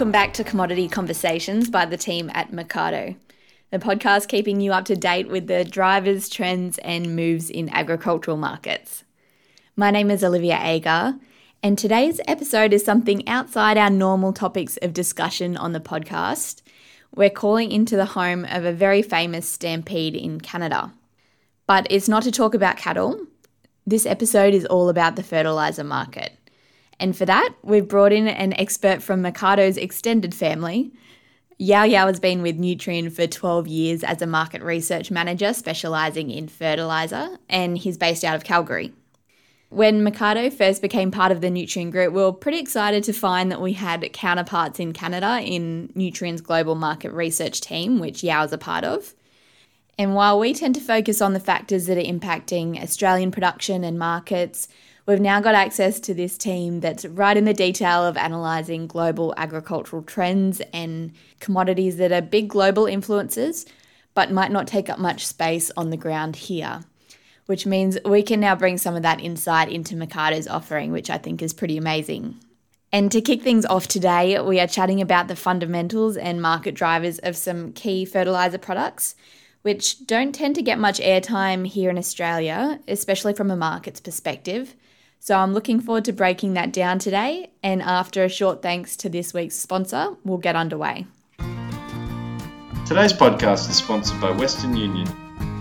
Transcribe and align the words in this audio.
Welcome 0.00 0.12
back 0.12 0.32
to 0.32 0.44
Commodity 0.44 0.88
Conversations 0.88 1.68
by 1.68 1.84
the 1.84 1.98
team 1.98 2.30
at 2.32 2.52
Mecardo, 2.52 3.16
the 3.70 3.78
podcast 3.78 4.28
keeping 4.28 4.58
you 4.58 4.72
up 4.72 4.86
to 4.86 4.96
date 4.96 5.28
with 5.28 5.46
the 5.46 5.62
drivers, 5.62 6.30
trends, 6.30 6.78
and 6.78 7.14
moves 7.14 7.50
in 7.50 7.68
agricultural 7.68 8.38
markets. 8.38 9.04
My 9.76 9.90
name 9.90 10.10
is 10.10 10.24
Olivia 10.24 10.58
Agar, 10.58 11.16
and 11.62 11.76
today's 11.76 12.18
episode 12.26 12.72
is 12.72 12.82
something 12.82 13.28
outside 13.28 13.76
our 13.76 13.90
normal 13.90 14.32
topics 14.32 14.78
of 14.78 14.94
discussion 14.94 15.58
on 15.58 15.74
the 15.74 15.80
podcast. 15.80 16.62
We're 17.14 17.28
calling 17.28 17.70
into 17.70 17.94
the 17.94 18.06
home 18.06 18.46
of 18.46 18.64
a 18.64 18.72
very 18.72 19.02
famous 19.02 19.46
stampede 19.46 20.16
in 20.16 20.40
Canada. 20.40 20.94
But 21.66 21.86
it's 21.90 22.08
not 22.08 22.22
to 22.22 22.32
talk 22.32 22.54
about 22.54 22.78
cattle. 22.78 23.26
This 23.86 24.06
episode 24.06 24.54
is 24.54 24.64
all 24.64 24.88
about 24.88 25.16
the 25.16 25.22
fertiliser 25.22 25.84
market. 25.84 26.39
And 27.00 27.16
for 27.16 27.24
that, 27.24 27.54
we've 27.62 27.88
brought 27.88 28.12
in 28.12 28.28
an 28.28 28.52
expert 28.52 29.02
from 29.02 29.22
Mecardo's 29.22 29.78
extended 29.78 30.34
family. 30.34 30.92
Yao 31.56 31.82
Yao 31.82 32.06
has 32.06 32.20
been 32.20 32.42
with 32.42 32.58
Nutrien 32.58 33.10
for 33.10 33.26
12 33.26 33.66
years 33.66 34.04
as 34.04 34.20
a 34.20 34.26
market 34.26 34.62
research 34.62 35.10
manager 35.10 35.54
specialising 35.54 36.30
in 36.30 36.46
fertiliser, 36.46 37.38
and 37.48 37.78
he's 37.78 37.96
based 37.96 38.22
out 38.22 38.36
of 38.36 38.44
Calgary. 38.44 38.92
When 39.70 40.04
Mecardo 40.04 40.52
first 40.52 40.82
became 40.82 41.10
part 41.10 41.32
of 41.32 41.40
the 41.40 41.48
Nutrien 41.48 41.90
Group, 41.90 42.12
we 42.12 42.22
were 42.22 42.32
pretty 42.32 42.58
excited 42.58 43.02
to 43.04 43.12
find 43.14 43.50
that 43.50 43.62
we 43.62 43.72
had 43.72 44.12
counterparts 44.12 44.78
in 44.78 44.92
Canada 44.92 45.40
in 45.42 45.92
Nutrien's 45.96 46.40
global 46.40 46.74
market 46.74 47.12
research 47.12 47.60
team, 47.60 47.98
which 47.98 48.22
Yao 48.22 48.44
is 48.44 48.52
a 48.52 48.58
part 48.58 48.84
of. 48.84 49.14
And 49.96 50.14
while 50.14 50.38
we 50.38 50.52
tend 50.54 50.74
to 50.74 50.80
focus 50.80 51.22
on 51.22 51.34
the 51.34 51.40
factors 51.40 51.86
that 51.86 51.98
are 51.98 52.00
impacting 52.00 52.82
Australian 52.82 53.30
production 53.30 53.84
and 53.84 53.98
markets, 53.98 54.66
We've 55.06 55.20
now 55.20 55.40
got 55.40 55.54
access 55.54 55.98
to 56.00 56.14
this 56.14 56.36
team 56.36 56.80
that's 56.80 57.04
right 57.04 57.36
in 57.36 57.44
the 57.44 57.54
detail 57.54 58.04
of 58.04 58.16
analysing 58.16 58.86
global 58.86 59.34
agricultural 59.36 60.02
trends 60.02 60.60
and 60.72 61.12
commodities 61.40 61.96
that 61.96 62.12
are 62.12 62.20
big 62.20 62.48
global 62.48 62.86
influences, 62.86 63.66
but 64.14 64.30
might 64.30 64.52
not 64.52 64.66
take 64.66 64.90
up 64.90 64.98
much 64.98 65.26
space 65.26 65.70
on 65.76 65.90
the 65.90 65.96
ground 65.96 66.36
here. 66.36 66.82
Which 67.46 67.66
means 67.66 67.98
we 68.04 68.22
can 68.22 68.40
now 68.40 68.54
bring 68.54 68.78
some 68.78 68.94
of 68.94 69.02
that 69.02 69.20
insight 69.20 69.70
into 69.70 69.96
Mecardo's 69.96 70.46
offering, 70.46 70.92
which 70.92 71.10
I 71.10 71.18
think 71.18 71.42
is 71.42 71.52
pretty 71.52 71.76
amazing. 71.76 72.36
And 72.92 73.10
to 73.12 73.20
kick 73.20 73.42
things 73.42 73.64
off 73.66 73.88
today, 73.88 74.40
we 74.40 74.60
are 74.60 74.66
chatting 74.66 75.00
about 75.00 75.28
the 75.28 75.36
fundamentals 75.36 76.16
and 76.16 76.42
market 76.42 76.74
drivers 76.74 77.18
of 77.20 77.36
some 77.36 77.72
key 77.72 78.04
fertiliser 78.04 78.58
products, 78.58 79.14
which 79.62 80.06
don't 80.06 80.34
tend 80.34 80.54
to 80.56 80.62
get 80.62 80.78
much 80.78 81.00
airtime 81.00 81.66
here 81.66 81.90
in 81.90 81.98
Australia, 81.98 82.80
especially 82.88 83.32
from 83.32 83.50
a 83.50 83.56
markets 83.56 84.00
perspective. 84.00 84.74
So 85.22 85.36
I'm 85.36 85.52
looking 85.52 85.80
forward 85.80 86.06
to 86.06 86.12
breaking 86.12 86.54
that 86.54 86.72
down 86.72 86.98
today. 86.98 87.50
And 87.62 87.82
after 87.82 88.24
a 88.24 88.28
short 88.28 88.62
thanks 88.62 88.96
to 88.96 89.10
this 89.10 89.34
week's 89.34 89.54
sponsor, 89.54 90.16
we'll 90.24 90.38
get 90.38 90.56
underway. 90.56 91.06
Today's 92.86 93.12
podcast 93.12 93.68
is 93.68 93.76
sponsored 93.76 94.18
by 94.20 94.30
Western 94.30 94.74
Union. 94.74 95.06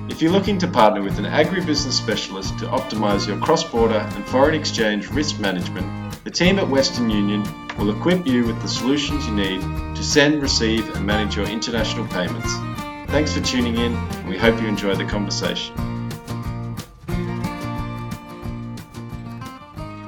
If 0.09 0.21
you're 0.21 0.31
looking 0.31 0.57
to 0.59 0.67
partner 0.67 1.01
with 1.03 1.19
an 1.19 1.25
agribusiness 1.25 1.91
specialist 1.91 2.57
to 2.59 2.65
optimize 2.67 3.27
your 3.27 3.37
cross 3.39 3.63
border 3.63 3.99
and 3.99 4.25
foreign 4.25 4.55
exchange 4.55 5.09
risk 5.09 5.39
management, 5.39 6.23
the 6.23 6.31
team 6.31 6.57
at 6.57 6.67
Western 6.67 7.09
Union 7.09 7.43
will 7.77 7.95
equip 7.95 8.25
you 8.25 8.45
with 8.45 8.59
the 8.61 8.67
solutions 8.67 9.27
you 9.27 9.35
need 9.35 9.61
to 9.95 10.03
send, 10.03 10.41
receive, 10.41 10.95
and 10.95 11.05
manage 11.05 11.35
your 11.35 11.47
international 11.47 12.07
payments. 12.07 12.51
Thanks 13.11 13.33
for 13.33 13.41
tuning 13.41 13.77
in, 13.77 13.93
and 13.93 14.29
we 14.29 14.37
hope 14.37 14.59
you 14.61 14.67
enjoy 14.67 14.95
the 14.95 15.05
conversation. 15.05 15.98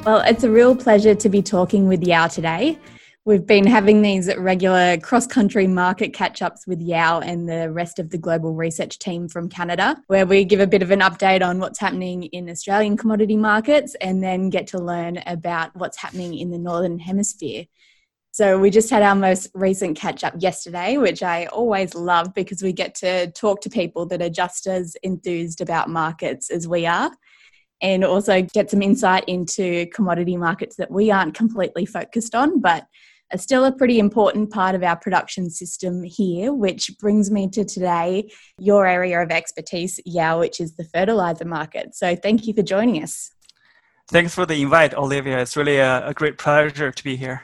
Well, 0.04 0.24
it's 0.26 0.44
a 0.44 0.50
real 0.50 0.76
pleasure 0.76 1.14
to 1.14 1.30
be 1.30 1.44
talking 1.44 1.88
with 1.88 2.02
Yao 2.02 2.26
today. 2.26 2.80
We've 3.24 3.46
been 3.46 3.68
having 3.68 4.02
these 4.02 4.36
regular 4.36 4.98
cross 4.98 5.28
country 5.28 5.68
market 5.68 6.12
catch 6.12 6.42
ups 6.42 6.66
with 6.66 6.82
Yao 6.82 7.20
and 7.20 7.48
the 7.48 7.72
rest 7.72 8.00
of 8.00 8.10
the 8.10 8.18
global 8.18 8.56
research 8.56 8.98
team 8.98 9.30
from 9.30 9.48
Canada, 9.48 10.02
where 10.08 10.26
we 10.26 10.44
give 10.44 10.60
a 10.60 10.66
bit 10.66 10.82
of 10.82 10.90
an 10.90 11.02
update 11.02 11.48
on 11.48 11.60
what's 11.60 11.78
happening 11.78 12.24
in 12.24 12.50
Australian 12.50 12.98
commodity 12.98 13.38
markets 13.38 13.96
and 14.02 14.24
then 14.24 14.50
get 14.50 14.66
to 14.68 14.80
learn 14.80 15.22
about 15.28 15.76
what's 15.76 15.98
happening 15.98 16.36
in 16.36 16.50
the 16.50 16.58
Northern 16.58 16.98
Hemisphere. 16.98 17.66
So, 18.32 18.58
we 18.58 18.72
just 18.72 18.90
had 18.90 19.04
our 19.04 19.14
most 19.14 19.50
recent 19.54 19.96
catch 20.00 20.24
up 20.24 20.34
yesterday, 20.40 20.98
which 20.98 21.22
I 21.22 21.46
always 21.46 21.94
love 21.94 22.34
because 22.34 22.64
we 22.64 22.74
get 22.74 22.96
to 22.96 23.30
talk 23.34 23.62
to 23.62 23.70
people 23.70 24.08
that 24.08 24.24
are 24.24 24.30
just 24.30 24.66
as 24.66 24.96
enthused 25.04 25.62
about 25.62 25.90
markets 25.90 26.50
as 26.50 26.68
we 26.68 26.88
are 26.88 27.12
and 27.82 28.04
also 28.04 28.42
get 28.42 28.70
some 28.70 28.82
insight 28.82 29.24
into 29.28 29.88
commodity 29.88 30.38
markets 30.38 30.76
that 30.76 30.92
we 30.92 31.12
aren't 31.12 31.34
completely 31.36 31.86
focused 31.86 32.36
on, 32.36 32.60
but 32.60 32.86
are 33.34 33.38
still 33.38 33.66
a 33.66 33.72
pretty 33.72 34.00
important 34.00 34.52
part 34.52 34.76
of 34.76 34.84
our 34.84 34.96
production 34.96 35.50
system 35.50 36.04
here, 36.04 36.54
which 36.54 36.92
brings 37.00 37.32
me 37.32 37.50
to 37.50 37.64
today, 37.64 38.30
your 38.60 38.86
area 38.86 39.22
of 39.22 39.32
expertise, 39.32 40.00
Yao, 40.06 40.40
which 40.40 40.60
is 40.60 40.76
the 40.76 40.84
fertilizer 40.84 41.46
market. 41.46 41.96
So 41.96 42.16
thank 42.16 42.46
you 42.46 42.54
for 42.54 42.62
joining 42.62 43.02
us. 43.02 43.32
Thanks 44.10 44.36
for 44.36 44.46
the 44.46 44.62
invite, 44.62 44.94
Olivia. 44.94 45.40
It's 45.40 45.56
really 45.56 45.78
a, 45.78 46.08
a 46.08 46.14
great 46.14 46.38
pleasure 46.38 46.92
to 46.92 47.04
be 47.04 47.16
here. 47.16 47.44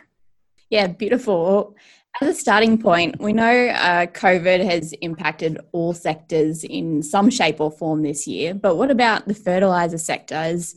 Yeah, 0.69 0.87
beautiful. 0.87 1.77
As 2.19 2.29
a 2.29 2.33
starting 2.33 2.79
point, 2.79 3.19
we 3.19 3.31
know 3.31 3.67
uh, 3.67 4.07
COVID 4.07 4.66
has 4.66 4.91
impacted 5.01 5.59
all 5.72 5.94
sectors 5.94 6.63
in 6.63 7.03
some 7.03 7.29
shape 7.29 7.61
or 7.61 7.69
form 7.69 8.01
this 8.01 8.25
year, 8.25 8.55
but 8.55 8.75
what 8.75 8.89
about 8.89 9.28
the 9.28 9.35
fertiliser 9.35 10.00
sector? 10.00 10.33
As 10.33 10.75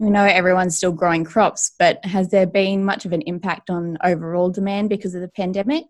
we 0.00 0.10
know 0.10 0.24
everyone's 0.24 0.76
still 0.76 0.90
growing 0.90 1.24
crops, 1.24 1.72
but 1.78 2.04
has 2.04 2.30
there 2.30 2.46
been 2.46 2.84
much 2.84 3.04
of 3.04 3.12
an 3.12 3.22
impact 3.22 3.70
on 3.70 3.98
overall 4.02 4.50
demand 4.50 4.88
because 4.88 5.14
of 5.14 5.20
the 5.20 5.28
pandemic? 5.28 5.84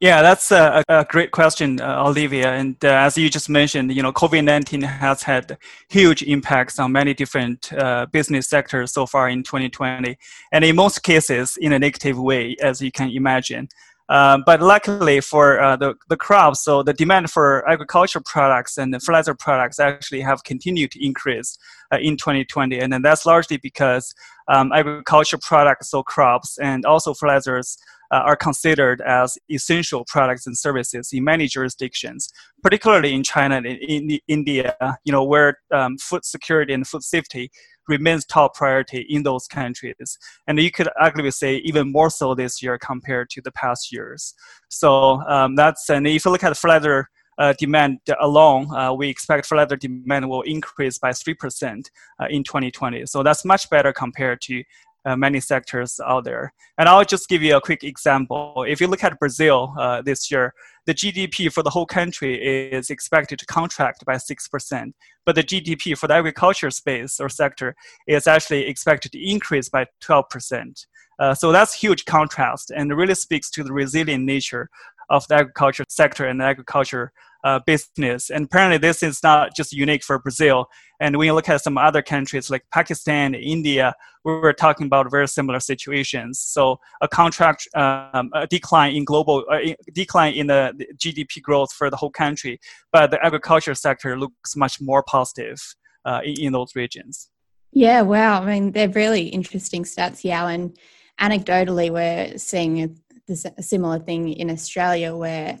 Yeah, 0.00 0.22
that's 0.22 0.50
a, 0.50 0.82
a 0.88 1.04
great 1.08 1.30
question, 1.30 1.80
uh, 1.80 2.04
Olivia. 2.06 2.52
And 2.52 2.76
uh, 2.84 2.88
as 2.88 3.18
you 3.18 3.28
just 3.28 3.48
mentioned, 3.48 3.92
you 3.94 4.02
know, 4.02 4.12
COVID-19 4.12 4.82
has 4.82 5.22
had 5.22 5.58
huge 5.88 6.22
impacts 6.22 6.78
on 6.78 6.92
many 6.92 7.12
different 7.12 7.72
uh, 7.72 8.06
business 8.06 8.48
sectors 8.48 8.92
so 8.92 9.06
far 9.06 9.28
in 9.28 9.42
2020, 9.42 10.16
and 10.52 10.64
in 10.64 10.76
most 10.76 11.02
cases, 11.02 11.58
in 11.58 11.72
a 11.72 11.78
negative 11.78 12.18
way, 12.18 12.56
as 12.62 12.80
you 12.80 12.92
can 12.92 13.10
imagine. 13.10 13.68
Um, 14.08 14.44
but 14.46 14.62
luckily 14.62 15.20
for 15.20 15.60
uh, 15.60 15.76
the, 15.76 15.94
the 16.08 16.16
crops, 16.16 16.62
so 16.62 16.82
the 16.82 16.92
demand 16.92 17.30
for 17.30 17.68
agricultural 17.68 18.22
products 18.24 18.78
and 18.78 18.94
fertilizer 18.94 19.34
products 19.34 19.80
actually 19.80 20.20
have 20.20 20.44
continued 20.44 20.92
to 20.92 21.04
increase 21.04 21.58
uh, 21.92 21.98
in 21.98 22.16
2020. 22.16 22.78
And 22.78 22.92
then 22.92 23.02
that's 23.02 23.26
largely 23.26 23.56
because 23.56 24.14
um, 24.48 24.72
agriculture 24.72 25.38
products, 25.38 25.90
so 25.90 26.02
crops 26.02 26.58
and 26.58 26.84
also 26.84 27.14
fertilizers, 27.14 27.78
uh, 28.12 28.18
are 28.18 28.36
considered 28.36 29.00
as 29.00 29.36
essential 29.50 30.04
products 30.06 30.46
and 30.46 30.56
services 30.56 31.10
in 31.12 31.24
many 31.24 31.48
jurisdictions, 31.48 32.28
particularly 32.62 33.12
in 33.12 33.22
China 33.22 33.56
and 33.56 33.66
in, 33.66 34.10
in 34.10 34.20
India, 34.28 34.76
you 35.04 35.12
know, 35.12 35.24
where 35.24 35.58
um, 35.72 35.98
food 35.98 36.24
security 36.24 36.72
and 36.72 36.86
food 36.86 37.02
safety 37.02 37.50
remains 37.88 38.24
top 38.24 38.54
priority 38.54 39.06
in 39.08 39.22
those 39.22 39.46
countries. 39.46 40.18
And 40.46 40.58
you 40.58 40.70
could 40.70 40.88
arguably 41.00 41.32
say 41.32 41.56
even 41.58 41.92
more 41.92 42.10
so 42.10 42.34
this 42.34 42.62
year 42.62 42.78
compared 42.78 43.30
to 43.30 43.40
the 43.42 43.52
past 43.52 43.92
years. 43.92 44.34
So 44.68 45.22
um, 45.22 45.54
that's, 45.54 45.88
and 45.88 46.06
if 46.06 46.24
you 46.24 46.30
look 46.30 46.44
at 46.44 46.56
fertilizer 46.56 47.08
uh, 47.38 47.52
demand 47.58 47.98
alone, 48.20 48.74
uh, 48.74 48.92
we 48.92 49.08
expect 49.08 49.46
fertilizer 49.46 49.76
demand 49.76 50.28
will 50.28 50.42
increase 50.42 50.98
by 50.98 51.10
3% 51.10 51.90
uh, 52.20 52.26
in 52.30 52.42
2020. 52.42 53.06
So 53.06 53.22
that's 53.22 53.44
much 53.44 53.68
better 53.70 53.92
compared 53.92 54.40
to 54.42 54.62
uh, 55.06 55.16
many 55.16 55.38
sectors 55.38 56.00
out 56.04 56.24
there. 56.24 56.52
And 56.78 56.88
I'll 56.88 57.04
just 57.04 57.28
give 57.28 57.42
you 57.42 57.56
a 57.56 57.60
quick 57.60 57.84
example. 57.84 58.64
If 58.66 58.80
you 58.80 58.88
look 58.88 59.04
at 59.04 59.18
Brazil 59.20 59.72
uh, 59.78 60.02
this 60.02 60.30
year, 60.30 60.52
the 60.86 60.94
GDP 60.94 61.52
for 61.52 61.62
the 61.62 61.70
whole 61.70 61.86
country 61.86 62.70
is 62.72 62.90
expected 62.90 63.38
to 63.38 63.46
contract 63.46 64.04
by 64.04 64.14
6%, 64.14 64.92
but 65.24 65.34
the 65.34 65.42
GDP 65.42 65.96
for 65.96 66.08
the 66.08 66.14
agriculture 66.14 66.70
space 66.70 67.20
or 67.20 67.28
sector 67.28 67.76
is 68.06 68.26
actually 68.26 68.66
expected 68.66 69.12
to 69.12 69.30
increase 69.30 69.68
by 69.68 69.86
12%. 70.02 70.86
Uh, 71.18 71.34
so 71.34 71.50
that's 71.50 71.72
huge 71.72 72.04
contrast 72.04 72.70
and 72.74 72.94
really 72.94 73.14
speaks 73.14 73.48
to 73.50 73.64
the 73.64 73.72
resilient 73.72 74.24
nature 74.24 74.68
of 75.08 75.26
the 75.28 75.36
agriculture 75.36 75.84
sector 75.88 76.26
and 76.26 76.40
the 76.40 76.44
agriculture 76.44 77.12
uh, 77.44 77.60
business. 77.64 78.28
And 78.28 78.46
apparently, 78.46 78.78
this 78.78 79.02
is 79.02 79.22
not 79.22 79.54
just 79.54 79.72
unique 79.72 80.02
for 80.02 80.18
Brazil. 80.18 80.66
And 80.98 81.16
when 81.16 81.26
you 81.26 81.34
look 81.34 81.48
at 81.48 81.62
some 81.62 81.78
other 81.78 82.02
countries 82.02 82.50
like 82.50 82.64
Pakistan, 82.72 83.34
India, 83.34 83.94
we 84.24 84.32
were 84.32 84.52
talking 84.52 84.86
about 84.86 85.08
very 85.10 85.28
similar 85.28 85.60
situations. 85.60 86.40
So 86.40 86.80
a 87.00 87.06
contract, 87.06 87.68
um, 87.76 88.30
a 88.34 88.48
decline 88.48 88.96
in 88.96 89.04
global, 89.04 89.44
uh, 89.48 89.58
decline 89.92 90.34
in 90.34 90.48
the 90.48 90.74
GDP 90.96 91.40
growth 91.40 91.72
for 91.72 91.88
the 91.88 91.96
whole 91.96 92.10
country, 92.10 92.58
but 92.90 93.12
the 93.12 93.24
agriculture 93.24 93.74
sector 93.74 94.18
looks 94.18 94.56
much 94.56 94.80
more 94.80 95.04
positive 95.04 95.58
uh, 96.04 96.20
in, 96.24 96.40
in, 96.40 96.52
those 96.52 96.74
regions. 96.74 97.30
Yeah, 97.70 98.02
wow. 98.02 98.42
I 98.42 98.46
mean, 98.46 98.72
they're 98.72 98.88
really 98.88 99.28
interesting 99.28 99.84
stats, 99.84 100.24
yeah. 100.24 100.48
And 100.48 100.76
anecdotally, 101.20 101.90
we're 101.90 102.38
seeing 102.38 102.98
a 103.28 103.62
similar 103.62 103.98
thing 103.98 104.28
in 104.28 104.50
Australia 104.50 105.14
where 105.14 105.58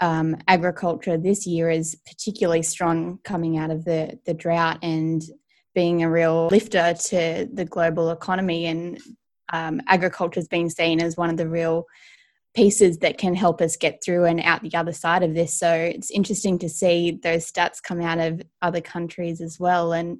um, 0.00 0.36
agriculture 0.46 1.16
this 1.16 1.46
year 1.46 1.70
is 1.70 1.96
particularly 2.06 2.62
strong 2.62 3.18
coming 3.24 3.56
out 3.56 3.70
of 3.70 3.84
the, 3.84 4.18
the 4.26 4.34
drought 4.34 4.78
and 4.82 5.22
being 5.74 6.02
a 6.02 6.10
real 6.10 6.48
lifter 6.48 6.94
to 6.94 7.48
the 7.52 7.64
global 7.64 8.10
economy. 8.10 8.66
And 8.66 9.00
um, 9.52 9.80
agriculture 9.86 10.40
has 10.40 10.48
been 10.48 10.70
seen 10.70 11.00
as 11.00 11.16
one 11.16 11.30
of 11.30 11.36
the 11.36 11.48
real 11.48 11.86
pieces 12.54 12.98
that 12.98 13.18
can 13.18 13.34
help 13.34 13.60
us 13.60 13.76
get 13.76 14.02
through 14.02 14.24
and 14.24 14.40
out 14.40 14.62
the 14.62 14.74
other 14.74 14.92
side 14.92 15.22
of 15.22 15.34
this. 15.34 15.58
So 15.58 15.70
it's 15.70 16.10
interesting 16.10 16.58
to 16.60 16.68
see 16.68 17.18
those 17.22 17.50
stats 17.50 17.82
come 17.82 18.00
out 18.00 18.18
of 18.18 18.42
other 18.62 18.80
countries 18.80 19.42
as 19.42 19.60
well. 19.60 19.92
And 19.92 20.18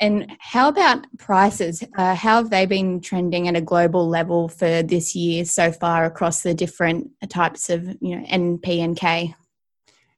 and 0.00 0.36
how 0.38 0.68
about 0.68 1.06
prices? 1.18 1.82
Uh, 1.96 2.14
how 2.14 2.36
have 2.36 2.50
they 2.50 2.66
been 2.66 3.00
trending 3.00 3.48
at 3.48 3.56
a 3.56 3.60
global 3.60 4.08
level 4.08 4.48
for 4.48 4.82
this 4.82 5.14
year 5.14 5.44
so 5.44 5.72
far 5.72 6.04
across 6.04 6.42
the 6.42 6.54
different 6.54 7.10
types 7.28 7.70
of 7.70 7.86
you 8.00 8.16
know 8.16 8.26
NP 8.26 8.78
and 8.78 8.96
K? 8.96 9.34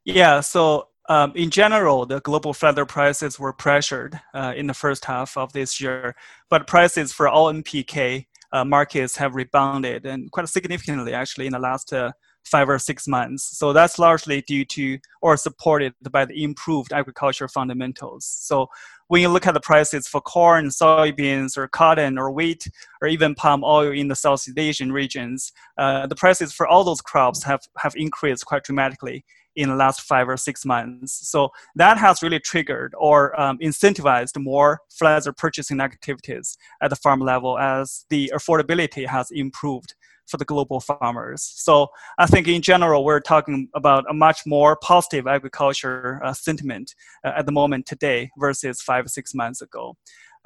Yeah, 0.05 0.41
so 0.41 0.89
um, 1.09 1.33
in 1.35 1.51
general, 1.51 2.07
the 2.07 2.21
global 2.21 2.53
feather 2.53 2.85
prices 2.85 3.39
were 3.39 3.53
pressured 3.53 4.21
uh, 4.35 4.53
in 4.57 4.67
the 4.67 4.75
first 4.75 5.05
half 5.05 5.37
of 5.37 5.53
this 5.53 5.81
year, 5.81 6.17
but 6.51 6.67
prices 6.67 7.13
for 7.13 7.29
all 7.29 7.53
NPK 7.53 8.27
uh, 8.53 8.65
markets 8.65 9.17
have 9.17 9.35
rebounded 9.35 10.07
and 10.07 10.31
quite 10.33 10.49
significantly 10.49 11.13
actually 11.15 11.47
in 11.47 11.53
the 11.53 11.59
last 11.59 11.93
uh, 11.93 12.13
five 12.49 12.69
or 12.69 12.79
six 12.79 13.07
months. 13.07 13.59
So 13.59 13.73
that's 13.73 13.99
largely 13.99 14.43
due 14.43 14.65
to 14.65 14.99
or 15.23 15.37
supported 15.37 15.95
by 16.11 16.25
the 16.25 16.43
improved 16.43 16.93
agriculture 16.93 17.49
fundamentals. 17.49 18.25
So 18.25 18.69
when 19.09 19.23
you 19.23 19.29
look 19.29 19.47
at 19.47 19.55
the 19.55 19.61
prices 19.61 20.07
for 20.07 20.21
corn, 20.21 20.69
soybeans, 20.69 21.57
or 21.57 21.67
cotton, 21.69 22.19
or 22.19 22.31
wheat, 22.31 22.69
or 23.01 23.09
even 23.09 23.35
palm 23.35 23.63
oil 23.65 23.93
in 23.93 24.09
the 24.09 24.17
Southeast 24.17 24.59
Asian 24.59 24.93
regions, 24.93 25.53
uh, 25.79 26.07
the 26.07 26.17
prices 26.17 26.53
for 26.53 26.67
all 26.67 26.85
those 26.85 27.01
crops 27.01 27.43
have, 27.45 27.61
have 27.79 27.95
increased 27.97 28.45
quite 28.45 28.65
dramatically 28.65 29.25
in 29.59 29.69
the 29.69 29.75
last 29.75 30.03
five 30.03 30.29
or 30.29 30.37
six 30.37 30.65
months. 30.65 31.29
So 31.29 31.51
that 31.75 31.99
has 31.99 32.23
really 32.23 32.39
triggered 32.39 32.95
or 32.97 33.39
um, 33.39 33.59
incentivized 33.59 34.41
more 34.41 34.81
fertilizer 34.89 35.33
purchasing 35.33 35.81
activities 35.81 36.57
at 36.81 36.91
the 36.91 36.97
farm 36.97 37.21
level 37.21 37.59
as 37.59 38.07
the 38.09 38.31
affordability 38.35 39.07
has 39.07 39.31
improved 39.33 39.95
for 40.29 40.37
the 40.37 40.45
global 40.45 40.79
farmers. 40.79 41.43
So 41.43 41.89
I 42.19 42.27
think 42.27 42.47
in 42.47 42.63
general, 42.63 43.05
we're 43.05 43.21
talking 43.21 43.69
about 43.75 44.05
a 44.09 44.15
much 44.15 44.43
more 44.47 44.77
positive 44.77 45.27
agriculture 45.27 46.21
uh, 46.23 46.35
sentiment 46.35 46.95
uh, 47.25 47.33
at 47.37 47.47
the 47.47 47.53
moment 47.53 47.87
today 47.87 48.31
versus 48.39 48.81
five, 48.81 49.09
six 49.09 49.35
months 49.35 49.61
ago. 49.63 49.97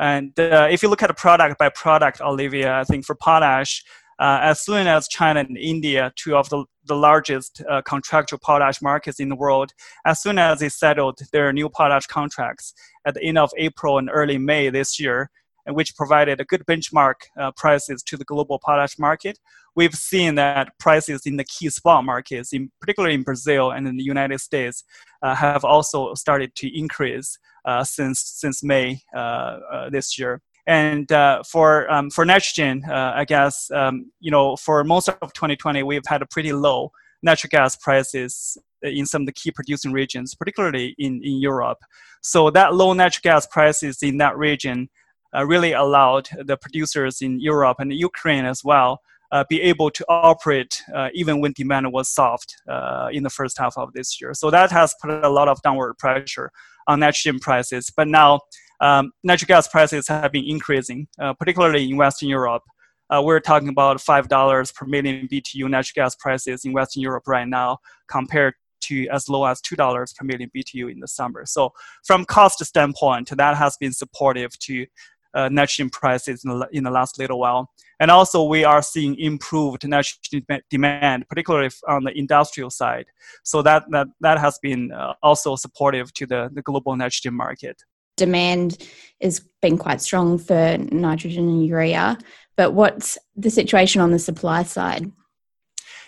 And 0.00 0.38
uh, 0.38 0.68
if 0.70 0.82
you 0.82 0.88
look 0.88 1.02
at 1.02 1.10
a 1.10 1.14
product 1.14 1.58
by 1.58 1.68
product, 1.68 2.20
Olivia, 2.20 2.80
I 2.80 2.84
think 2.84 3.04
for 3.04 3.14
potash, 3.14 3.84
uh, 4.22 4.38
as 4.40 4.60
soon 4.60 4.86
as 4.86 5.08
China 5.08 5.40
and 5.40 5.58
India, 5.58 6.12
two 6.14 6.36
of 6.36 6.48
the, 6.48 6.64
the 6.84 6.94
largest 6.94 7.60
uh, 7.68 7.82
contractual 7.82 8.38
potash 8.38 8.80
markets 8.80 9.18
in 9.18 9.28
the 9.28 9.34
world, 9.34 9.72
as 10.06 10.22
soon 10.22 10.38
as 10.38 10.60
they 10.60 10.68
settled 10.68 11.18
their 11.32 11.52
new 11.52 11.68
potash 11.68 12.06
contracts 12.06 12.72
at 13.04 13.14
the 13.14 13.22
end 13.24 13.36
of 13.36 13.50
April 13.58 13.98
and 13.98 14.08
early 14.12 14.38
May 14.38 14.70
this 14.70 15.00
year, 15.00 15.28
which 15.66 15.96
provided 15.96 16.40
a 16.40 16.44
good 16.44 16.64
benchmark 16.66 17.14
uh, 17.36 17.50
prices 17.56 18.00
to 18.04 18.16
the 18.16 18.24
global 18.24 18.60
potash 18.64 18.96
market. 18.96 19.40
We've 19.74 19.94
seen 19.94 20.36
that 20.36 20.68
prices 20.78 21.22
in 21.26 21.36
the 21.36 21.44
key 21.44 21.68
spot 21.70 22.04
markets, 22.04 22.52
in 22.52 22.70
particularly 22.80 23.16
in 23.16 23.24
Brazil 23.24 23.72
and 23.72 23.88
in 23.88 23.96
the 23.96 24.04
United 24.04 24.38
States, 24.38 24.84
uh, 25.22 25.34
have 25.34 25.64
also 25.64 26.14
started 26.14 26.54
to 26.56 26.78
increase 26.78 27.38
uh, 27.64 27.82
since 27.82 28.20
since 28.20 28.62
May 28.62 29.00
uh, 29.16 29.90
this 29.90 30.16
year. 30.16 30.42
And 30.66 31.10
uh, 31.10 31.42
for 31.42 31.90
um, 31.90 32.10
for 32.10 32.24
nitrogen, 32.24 32.84
I 32.84 33.24
guess 33.24 33.70
um, 33.72 34.12
you 34.20 34.30
know 34.30 34.56
for 34.56 34.84
most 34.84 35.08
of 35.08 35.32
2020 35.32 35.82
we've 35.82 36.06
had 36.06 36.22
a 36.22 36.26
pretty 36.26 36.52
low 36.52 36.92
natural 37.22 37.48
gas 37.50 37.76
prices 37.76 38.56
in 38.82 39.06
some 39.06 39.22
of 39.22 39.26
the 39.26 39.32
key 39.32 39.50
producing 39.50 39.92
regions, 39.92 40.34
particularly 40.34 40.94
in, 40.98 41.20
in 41.22 41.40
Europe. 41.40 41.78
So 42.20 42.50
that 42.50 42.74
low 42.74 42.92
natural 42.92 43.22
gas 43.22 43.46
prices 43.46 44.02
in 44.02 44.18
that 44.18 44.36
region 44.36 44.88
uh, 45.34 45.46
really 45.46 45.72
allowed 45.72 46.28
the 46.44 46.56
producers 46.56 47.22
in 47.22 47.40
Europe 47.40 47.78
and 47.80 47.92
Ukraine 47.92 48.44
as 48.44 48.62
well 48.64 49.00
uh, 49.32 49.44
be 49.48 49.62
able 49.62 49.90
to 49.90 50.04
operate 50.08 50.82
uh, 50.94 51.08
even 51.14 51.40
when 51.40 51.52
demand 51.52 51.90
was 51.90 52.08
soft 52.08 52.54
uh, 52.68 53.08
in 53.10 53.22
the 53.22 53.30
first 53.30 53.58
half 53.58 53.76
of 53.78 53.92
this 53.94 54.20
year. 54.20 54.34
So 54.34 54.50
that 54.50 54.70
has 54.70 54.94
put 55.00 55.10
a 55.10 55.28
lot 55.28 55.48
of 55.48 55.60
downward 55.62 55.94
pressure 55.94 56.50
on 56.86 57.00
nitrogen 57.00 57.40
prices. 57.40 57.90
But 57.96 58.08
now 58.08 58.40
um, 58.82 59.12
natural 59.22 59.46
gas 59.46 59.68
prices 59.68 60.08
have 60.08 60.32
been 60.32 60.44
increasing, 60.44 61.06
uh, 61.20 61.32
particularly 61.32 61.88
in 61.88 61.96
Western 61.96 62.28
Europe. 62.28 62.64
Uh, 63.08 63.22
we're 63.24 63.40
talking 63.40 63.68
about 63.68 63.98
$5 63.98 64.74
per 64.74 64.86
million 64.86 65.28
BTU 65.28 65.70
natural 65.70 66.04
gas 66.04 66.16
prices 66.16 66.64
in 66.64 66.72
Western 66.72 67.02
Europe 67.02 67.24
right 67.28 67.46
now 67.46 67.78
compared 68.08 68.54
to 68.80 69.06
as 69.08 69.28
low 69.28 69.44
as 69.44 69.60
$2 69.62 70.16
per 70.16 70.24
million 70.24 70.50
BTU 70.56 70.90
in 70.90 70.98
the 70.98 71.06
summer. 71.06 71.46
So 71.46 71.72
from 72.04 72.24
cost 72.24 72.64
standpoint, 72.64 73.30
that 73.36 73.56
has 73.56 73.76
been 73.76 73.92
supportive 73.92 74.58
to 74.60 74.86
uh, 75.34 75.48
nitrogen 75.48 75.88
prices 75.88 76.44
in 76.44 76.58
the, 76.58 76.68
in 76.72 76.84
the 76.84 76.90
last 76.90 77.18
little 77.18 77.38
while. 77.38 77.70
And 78.00 78.10
also, 78.10 78.42
we 78.42 78.64
are 78.64 78.82
seeing 78.82 79.16
improved 79.16 79.86
nitrogen 79.86 80.44
demand, 80.70 81.28
particularly 81.28 81.70
on 81.86 82.02
the 82.02 82.18
industrial 82.18 82.70
side. 82.70 83.06
So 83.44 83.62
that 83.62 83.84
that, 83.90 84.08
that 84.20 84.38
has 84.38 84.58
been 84.60 84.90
uh, 84.90 85.14
also 85.22 85.54
supportive 85.54 86.12
to 86.14 86.26
the, 86.26 86.50
the 86.52 86.62
global 86.62 86.96
nitrogen 86.96 87.34
market. 87.34 87.80
Demand 88.16 88.78
has 89.20 89.40
been 89.60 89.78
quite 89.78 90.00
strong 90.00 90.38
for 90.38 90.76
nitrogen 90.90 91.48
and 91.48 91.66
urea, 91.66 92.18
but 92.56 92.72
what's 92.72 93.18
the 93.36 93.50
situation 93.50 94.00
on 94.00 94.10
the 94.10 94.18
supply 94.18 94.62
side? 94.62 95.10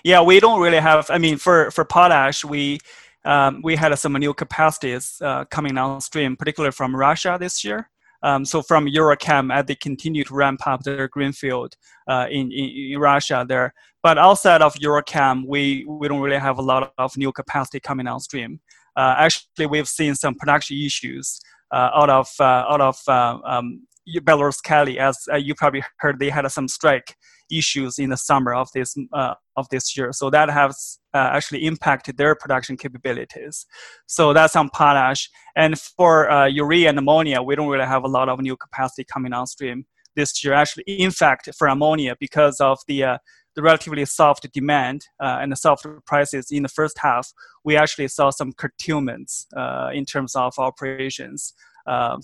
Yeah, 0.03 0.21
we 0.21 0.39
don't 0.41 0.61
really 0.61 0.81
have. 0.81 1.11
I 1.11 1.19
mean, 1.19 1.39
for 1.39 1.71
for 1.71 1.85
potash, 1.85 2.45
we 2.45 2.79
um, 3.25 3.61
we 3.63 3.75
had 3.77 3.99
some 3.99 4.13
new 4.15 4.35
capacities 4.35 5.19
uh, 5.23 5.47
coming 5.47 5.75
downstream, 5.75 6.37
particularly 6.37 6.73
from 6.73 6.95
Russia 6.95 7.39
this 7.41 7.65
year. 7.65 7.89
Um, 8.23 8.47
so 8.47 8.63
from 8.63 8.87
Eurochem, 8.87 9.53
as 9.55 9.67
they 9.67 9.75
continue 9.75 10.25
to 10.25 10.35
ramp 10.35 10.67
up 10.67 10.83
their 10.83 11.09
greenfield 11.09 11.77
uh, 12.09 12.27
in, 12.31 12.51
in, 12.51 12.93
in, 12.93 12.99
Russia 12.99 13.45
there. 13.47 13.75
But 14.03 14.17
outside 14.17 14.63
of 14.63 14.75
Eurochem, 14.77 15.45
we, 15.47 15.85
we 15.87 16.09
don't 16.09 16.23
really 16.23 16.39
have 16.39 16.59
a 16.59 16.63
lot 16.63 16.95
of 16.97 17.15
new 17.19 17.33
capacity 17.33 17.81
coming 17.81 18.07
downstream. 18.07 18.61
Uh, 18.97 19.15
actually, 19.19 19.67
we've 19.67 19.89
seen 19.89 20.15
some 20.15 20.35
production 20.37 20.79
issues 20.79 21.39
out 21.75 22.11
of 22.11 22.29
uh, 22.41 22.65
out 22.69 22.81
of 22.81 23.01
uh, 23.09 23.39
um, 23.45 23.87
Belaruskali, 24.09 24.97
as 24.97 25.17
uh, 25.33 25.37
you 25.37 25.55
probably 25.55 25.83
heard, 25.99 26.19
they 26.19 26.31
had 26.31 26.51
some 26.51 26.69
strike 26.69 27.17
issues 27.51 27.99
in 27.99 28.11
the 28.11 28.17
summer 28.17 28.55
of 28.55 28.69
this 28.75 28.97
uh, 29.13 29.35
of 29.57 29.69
this 29.71 29.97
year. 29.97 30.13
So 30.13 30.31
that 30.31 30.51
has 30.51 30.99
uh, 31.13 31.31
actually 31.33 31.65
impacted 31.65 32.17
their 32.17 32.35
production 32.35 32.77
capabilities. 32.77 33.67
So 34.07 34.33
that's 34.33 34.57
on 34.57 34.71
potash. 34.71 35.31
And 35.57 35.79
for 35.79 36.31
uh, 36.31 36.47
urea 36.47 36.89
and 36.89 36.99
ammonia, 36.99 37.43
we 37.43 37.55
don't 37.55 37.69
really 37.69 37.87
have 37.87 38.05
a 38.05 38.09
lot 38.09 38.29
of 38.29 38.41
new 38.41 38.57
capacity 38.57 39.05
coming 39.05 39.33
on 39.33 39.47
stream 39.47 39.87
this 40.17 40.43
year. 40.43 40.55
Actually, 40.55 40.85
in 40.85 41.11
fact, 41.11 41.49
for 41.57 41.69
ammonia, 41.69 42.17
because 42.19 42.61
of 42.61 42.79
the 42.89 43.05
uh, 43.05 43.19
the 43.55 43.63
relatively 43.63 44.05
soft 44.05 44.53
demand 44.53 45.07
uh, 45.23 45.39
and 45.41 45.53
the 45.53 45.57
soft 45.57 45.87
prices 46.07 46.49
in 46.51 46.65
the 46.65 46.69
first 46.69 46.99
half, 46.99 47.33
we 47.65 47.77
actually 47.77 48.09
saw 48.09 48.31
some 48.31 48.53
curtailments 48.53 49.47
uh, 49.57 49.91
in 49.95 50.05
terms 50.05 50.35
of 50.35 50.53
operations 50.59 51.55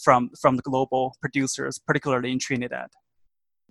from 0.03 0.31
from 0.41 0.57
the 0.57 0.63
global 0.63 1.15
producers, 1.21 1.79
particularly 1.79 2.33
in 2.33 2.39
Trinidad. 2.39 2.89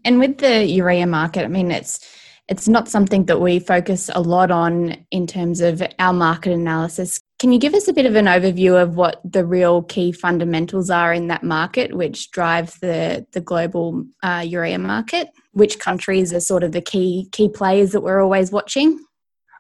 And 0.06 0.20
with 0.20 0.38
the 0.38 0.66
urea 0.66 1.08
market, 1.08 1.44
I 1.44 1.48
mean, 1.48 1.72
it's 1.72 2.00
it's 2.48 2.68
not 2.68 2.88
something 2.88 3.26
that 3.26 3.40
we 3.40 3.60
focus 3.60 4.10
a 4.14 4.22
lot 4.22 4.50
on 4.50 5.06
in 5.12 5.28
terms 5.28 5.62
of 5.62 5.84
our 6.00 6.14
market 6.14 6.52
analysis. 6.52 7.20
Can 7.38 7.52
you 7.52 7.60
give 7.60 7.76
us 7.76 7.88
a 7.88 7.94
bit 7.94 8.08
of 8.08 8.16
an 8.16 8.26
overview 8.26 8.82
of 8.82 8.96
what 8.96 9.22
the 9.24 9.46
real 9.46 9.84
key 9.84 10.12
fundamentals 10.12 10.90
are 10.90 11.14
in 11.14 11.28
that 11.28 11.44
market, 11.44 11.96
which 11.96 12.32
drive 12.32 12.78
the 12.82 13.26
the 13.34 13.42
global 13.42 14.06
uh, 14.24 14.44
urea 14.46 14.80
market? 14.80 15.30
Which 15.52 15.80
countries 15.80 16.34
are 16.34 16.40
sort 16.40 16.64
of 16.64 16.72
the 16.72 16.82
key 16.82 17.30
key 17.32 17.50
players 17.50 17.92
that 17.92 18.02
we're 18.02 18.22
always 18.22 18.52
watching? 18.52 19.00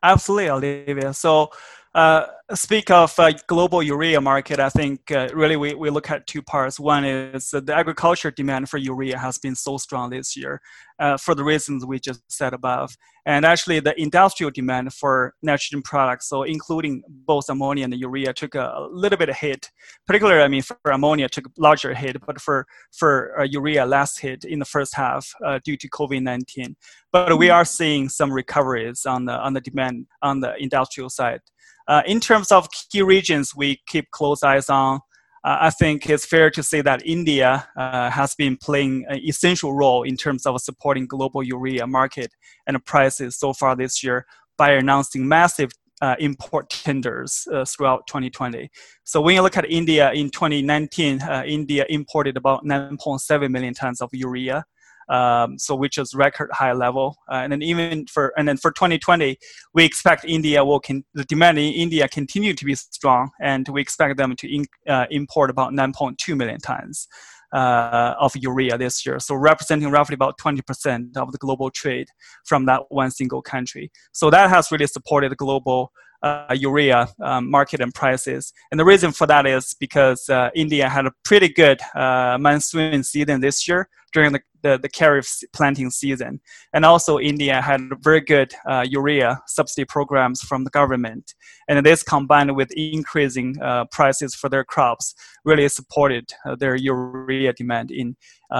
Absolutely, 0.02 0.50
Olivia. 0.50 1.14
So 1.14 1.52
uh, 1.94 2.26
speak 2.56 2.90
of 2.90 3.18
uh, 3.20 3.32
global 3.48 3.84
urea 3.84 4.20
market, 4.20 4.60
I 4.60 4.70
think 4.70 5.12
uh, 5.12 5.30
really 5.34 5.56
we, 5.56 5.76
we 5.76 5.90
look 5.90 6.10
at 6.10 6.26
two 6.26 6.42
parts. 6.42 6.80
One 6.80 7.06
is 7.06 7.52
the 7.52 7.74
agriculture 7.76 8.32
demand 8.32 8.70
for 8.70 8.78
urea 8.78 9.18
has 9.18 9.38
been 9.38 9.56
so 9.56 9.78
strong 9.78 10.10
this 10.10 10.36
year 10.36 10.60
uh, 10.98 11.18
for 11.18 11.36
the 11.36 11.44
reasons 11.44 11.86
we 11.86 12.00
just 12.00 12.22
said 12.28 12.54
above. 12.54 12.98
And 13.26 13.46
actually 13.46 13.80
the 13.82 14.00
industrial 14.02 14.50
demand 14.50 14.94
for 14.94 15.36
nitrogen 15.44 15.84
products, 15.84 16.28
so 16.28 16.42
including 16.42 17.04
both 17.08 17.50
ammonia 17.50 17.84
and 17.84 17.94
urea 17.94 18.34
took 18.34 18.56
a 18.56 18.88
little 18.92 19.18
bit 19.18 19.30
of 19.30 19.36
hit. 19.36 19.70
Particularly, 20.08 20.42
I 20.42 20.48
mean, 20.48 20.64
for 20.64 20.78
ammonia 20.86 21.30
took 21.30 21.46
a 21.46 21.52
larger 21.58 21.94
hit, 21.94 22.18
but 22.26 22.42
for, 22.42 22.66
for 22.92 23.40
uh, 23.40 23.44
urea 23.44 23.86
less 23.86 24.18
hit 24.18 24.44
in 24.44 24.58
the 24.58 24.66
first 24.66 24.96
half 24.96 25.32
uh, 25.46 25.60
due 25.64 25.78
to 25.78 25.90
COVID-19. 25.90 26.76
But 27.12 27.38
we 27.38 27.48
mm-hmm. 27.48 27.56
are 27.56 27.66
seeing 27.66 28.10
some 28.10 28.32
recoveries 28.32 29.06
on 29.06 29.26
the, 29.26 29.34
on 29.34 29.54
the 29.54 29.62
demand 29.62 30.08
on 30.24 30.40
the 30.40 30.56
industrial 30.58 31.12
side. 31.12 31.42
Uh, 31.90 32.04
in 32.06 32.20
terms 32.40 32.52
of 32.54 32.70
key 32.72 33.02
regions 33.02 33.54
we 33.54 33.82
keep 33.86 34.10
close 34.12 34.44
eyes 34.44 34.70
on, 34.70 35.02
uh, 35.44 35.58
I 35.60 35.72
think 35.72 36.10
it's 36.10 36.26
fair 36.26 36.50
to 36.52 36.64
say 36.64 36.82
that 36.82 37.06
India 37.06 37.68
uh, 37.76 38.10
has 38.10 38.34
been 38.36 38.56
playing 38.56 39.06
an 39.10 39.20
essential 39.28 39.74
role 39.74 40.04
in 40.04 40.16
terms 40.16 40.46
of 40.46 40.60
supporting 40.62 41.06
global 41.06 41.44
urea 41.44 41.86
market 41.86 42.32
and 42.66 42.84
prices 42.86 43.38
so 43.38 43.52
far 43.52 43.76
this 43.76 44.02
year 44.02 44.26
by 44.58 44.72
announcing 44.72 45.28
massive 45.28 45.72
uh, 46.02 46.16
import 46.20 46.70
tenders 46.70 47.46
uh, 47.52 47.66
throughout 47.66 48.08
2020. 48.08 48.70
So 49.04 49.20
when 49.20 49.36
you 49.36 49.42
look 49.42 49.58
at 49.58 49.70
India 49.70 50.14
in 50.14 50.30
2019, 50.30 51.22
uh, 51.22 51.44
India 51.46 51.86
imported 51.90 52.38
about 52.38 52.64
9.7 52.64 53.50
million 53.50 53.74
tons 53.74 54.00
of 54.00 54.10
urea. 54.14 54.64
Um, 55.10 55.58
so 55.58 55.76
which 55.76 55.98
is 55.98 56.14
record 56.14 56.50
high 56.52 56.74
level. 56.74 57.18
Uh, 57.32 57.36
and 57.36 57.52
then 57.52 57.62
even 57.62 58.06
for 58.08 58.34
and 58.38 58.48
then 58.48 58.58
for 58.58 58.72
2020, 58.72 59.38
we 59.74 59.84
expect 59.84 60.26
India 60.26 60.64
will 60.64 60.80
con- 60.80 61.04
the 61.14 61.26
demand 61.26 61.58
in 61.58 61.74
India 61.74 62.08
continue 62.08 62.54
to 62.54 62.66
be 62.66 62.76
strong, 62.76 63.30
and 63.42 63.68
we 63.70 63.82
expect 63.82 64.18
them 64.18 64.36
to 64.36 64.54
in, 64.54 64.66
uh, 64.88 65.06
import 65.12 65.50
about 65.50 65.74
9.2 65.74 66.38
million 66.38 66.60
tons. 66.60 67.08
Uh, 67.52 68.14
of 68.20 68.32
urea 68.36 68.78
this 68.78 69.04
year, 69.08 69.20
so 69.20 69.34
representing 69.34 69.90
roughly 69.90 70.14
about 70.14 70.38
20% 70.38 71.18
of 71.18 71.32
the 71.32 71.38
global 71.40 71.72
trade 71.72 72.08
from 72.46 72.68
that 72.68 72.84
one 72.90 73.10
single 73.10 73.42
country. 73.42 73.92
So 74.12 74.30
that 74.30 74.52
has 74.52 74.72
really 74.72 74.86
supported 74.86 75.32
the 75.32 75.36
global 75.36 75.92
uh, 76.22 76.56
urea 76.58 77.08
um, 77.22 77.50
market 77.50 77.82
and 77.82 77.94
prices. 77.94 78.54
And 78.72 78.80
the 78.80 78.86
reason 78.86 79.12
for 79.12 79.28
that 79.28 79.46
is 79.46 79.76
because 79.80 80.28
uh, 80.30 80.50
India 80.56 80.90
had 80.90 81.06
a 81.06 81.12
pretty 81.24 81.50
good 81.50 81.80
uh, 81.96 82.38
monsoon 82.40 83.04
season 83.04 83.42
this 83.42 83.68
year 83.68 83.90
during 84.14 84.34
the, 84.34 84.42
the, 84.62 84.78
the 84.78 84.90
Kharif 84.90 85.44
planting 85.54 85.90
season. 85.90 86.42
And 86.74 86.86
also, 86.86 87.20
India 87.20 87.62
had 87.62 87.82
very 88.02 88.22
good 88.22 88.54
uh, 88.68 88.86
urea 88.88 89.42
subsidy 89.48 89.86
programs 89.86 90.42
from 90.42 90.64
the 90.64 90.70
government. 90.70 91.34
And 91.68 91.86
this 91.86 92.04
combined 92.04 92.56
with 92.56 92.72
increasing 92.72 93.56
uh, 93.62 93.86
prices 93.92 94.36
for 94.36 94.50
their 94.50 94.64
crops 94.64 95.16
really 95.46 95.68
supported 95.70 96.32
uh, 96.46 96.56
their 96.56 96.76
urea 96.76 97.54
demand 97.54 97.92
in, 97.92 98.16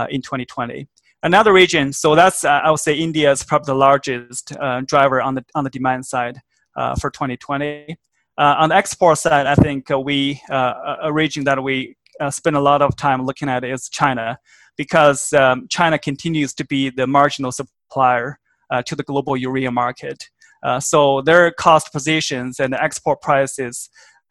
in 0.10 0.22
2020 0.22 0.88
another 1.24 1.52
region 1.52 1.92
so 1.92 2.16
that's 2.16 2.46
uh, 2.46 2.62
i 2.64 2.72
would 2.72 2.80
say 2.80 2.94
india 2.94 3.30
is 3.30 3.44
probably 3.44 3.66
the 3.66 3.76
largest 3.76 4.54
uh, 4.58 4.80
driver 4.86 5.22
on 5.22 5.36
the 5.36 5.44
on 5.54 5.66
the 5.66 5.70
demand 5.70 6.06
side 6.06 6.40
uh, 6.80 6.96
for 6.96 7.10
2020. 7.10 7.98
Uh, 8.38 8.56
on 8.58 8.70
the 8.70 8.76
export 8.76 9.18
side, 9.18 9.46
I 9.46 9.56
think 9.56 9.92
uh, 9.92 10.00
we 10.00 10.42
a 10.50 11.12
region 11.12 11.44
that 11.44 11.62
we 11.62 11.98
spend 12.30 12.56
a 12.56 12.60
lot 12.60 12.82
of 12.82 12.96
time 12.96 13.26
looking 13.26 13.50
at 13.50 13.64
is 13.64 13.90
China, 13.90 14.38
because 14.78 15.34
um, 15.34 15.68
China 15.70 15.98
continues 15.98 16.54
to 16.56 16.66
be 16.66 16.90
the 16.90 17.08
marginal 17.08 17.52
supplier 17.52 18.40
to 18.86 18.96
the 18.96 19.04
global 19.04 19.36
urea 19.36 19.72
market. 19.72 20.30
so 20.80 21.22
their 21.22 21.52
cost 21.52 21.92
positions 21.92 22.60
and 22.60 22.74
export 22.76 23.20
prices 23.22 23.90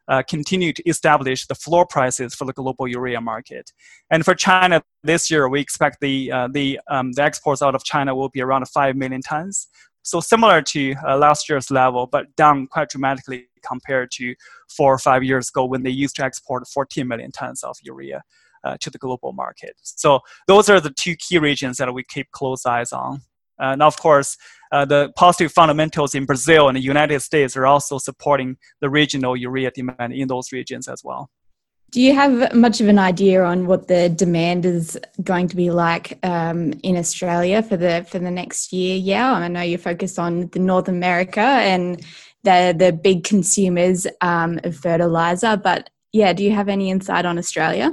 uh, 0.08 0.22
continue 0.22 0.72
to 0.72 0.82
establish 0.88 1.46
the 1.46 1.54
floor 1.54 1.86
prices 1.86 2.34
for 2.34 2.44
the 2.44 2.52
global 2.52 2.88
urea 2.88 3.20
market. 3.20 3.72
And 4.10 4.24
for 4.24 4.34
China 4.34 4.82
this 5.02 5.30
year, 5.30 5.48
we 5.48 5.60
expect 5.60 5.98
the 6.00 6.32
uh, 6.32 6.48
the 6.48 6.80
um, 6.90 7.12
the 7.12 7.22
exports 7.22 7.62
out 7.62 7.74
of 7.74 7.84
China 7.84 8.14
will 8.14 8.30
be 8.30 8.40
around 8.40 8.66
five 8.68 8.96
million 8.96 9.20
tons. 9.20 9.68
So 10.02 10.20
similar 10.20 10.62
to 10.62 10.94
uh, 11.06 11.18
last 11.18 11.48
year's 11.48 11.70
level, 11.70 12.06
but 12.06 12.34
down 12.36 12.66
quite 12.66 12.88
dramatically 12.88 13.47
compared 13.62 14.10
to 14.12 14.34
four 14.68 14.92
or 14.92 14.98
five 14.98 15.22
years 15.22 15.48
ago 15.48 15.64
when 15.64 15.82
they 15.82 15.90
used 15.90 16.16
to 16.16 16.24
export 16.24 16.66
14 16.68 17.06
million 17.06 17.32
tons 17.32 17.62
of 17.62 17.76
urea 17.82 18.22
uh, 18.64 18.76
to 18.80 18.90
the 18.90 18.98
global 18.98 19.32
market. 19.32 19.72
So 19.82 20.20
those 20.46 20.68
are 20.68 20.80
the 20.80 20.90
two 20.90 21.14
key 21.16 21.38
regions 21.38 21.76
that 21.78 21.92
we 21.92 22.04
keep 22.04 22.30
close 22.32 22.66
eyes 22.66 22.92
on. 22.92 23.20
And 23.58 23.82
of 23.82 23.98
course, 23.98 24.36
uh, 24.70 24.84
the 24.84 25.12
positive 25.16 25.52
fundamentals 25.52 26.14
in 26.14 26.24
Brazil 26.24 26.68
and 26.68 26.76
the 26.76 26.82
United 26.82 27.20
States 27.20 27.56
are 27.56 27.66
also 27.66 27.98
supporting 27.98 28.56
the 28.80 28.90
regional 28.90 29.36
urea 29.36 29.70
demand 29.70 30.12
in 30.12 30.28
those 30.28 30.52
regions 30.52 30.88
as 30.88 31.02
well. 31.02 31.30
Do 31.90 32.02
you 32.02 32.14
have 32.14 32.54
much 32.54 32.82
of 32.82 32.88
an 32.88 32.98
idea 32.98 33.42
on 33.42 33.66
what 33.66 33.88
the 33.88 34.10
demand 34.10 34.66
is 34.66 34.98
going 35.22 35.48
to 35.48 35.56
be 35.56 35.70
like 35.70 36.18
um, 36.22 36.74
in 36.82 36.98
Australia 36.98 37.62
for 37.62 37.78
the 37.78 38.04
for 38.10 38.18
the 38.18 38.30
next 38.30 38.74
year? 38.74 38.96
Yeah, 38.96 39.32
I 39.32 39.48
know 39.48 39.62
you're 39.62 39.78
focused 39.78 40.18
on 40.18 40.48
the 40.48 40.58
North 40.58 40.88
America 40.88 41.40
and 41.40 42.04
the 42.44 42.74
the 42.76 42.92
big 42.92 43.24
consumers 43.24 44.06
um, 44.20 44.60
of 44.64 44.76
fertilizer, 44.76 45.56
but 45.56 45.90
yeah, 46.12 46.32
do 46.32 46.42
you 46.42 46.52
have 46.52 46.68
any 46.68 46.90
insight 46.90 47.24
on 47.24 47.38
Australia? 47.38 47.92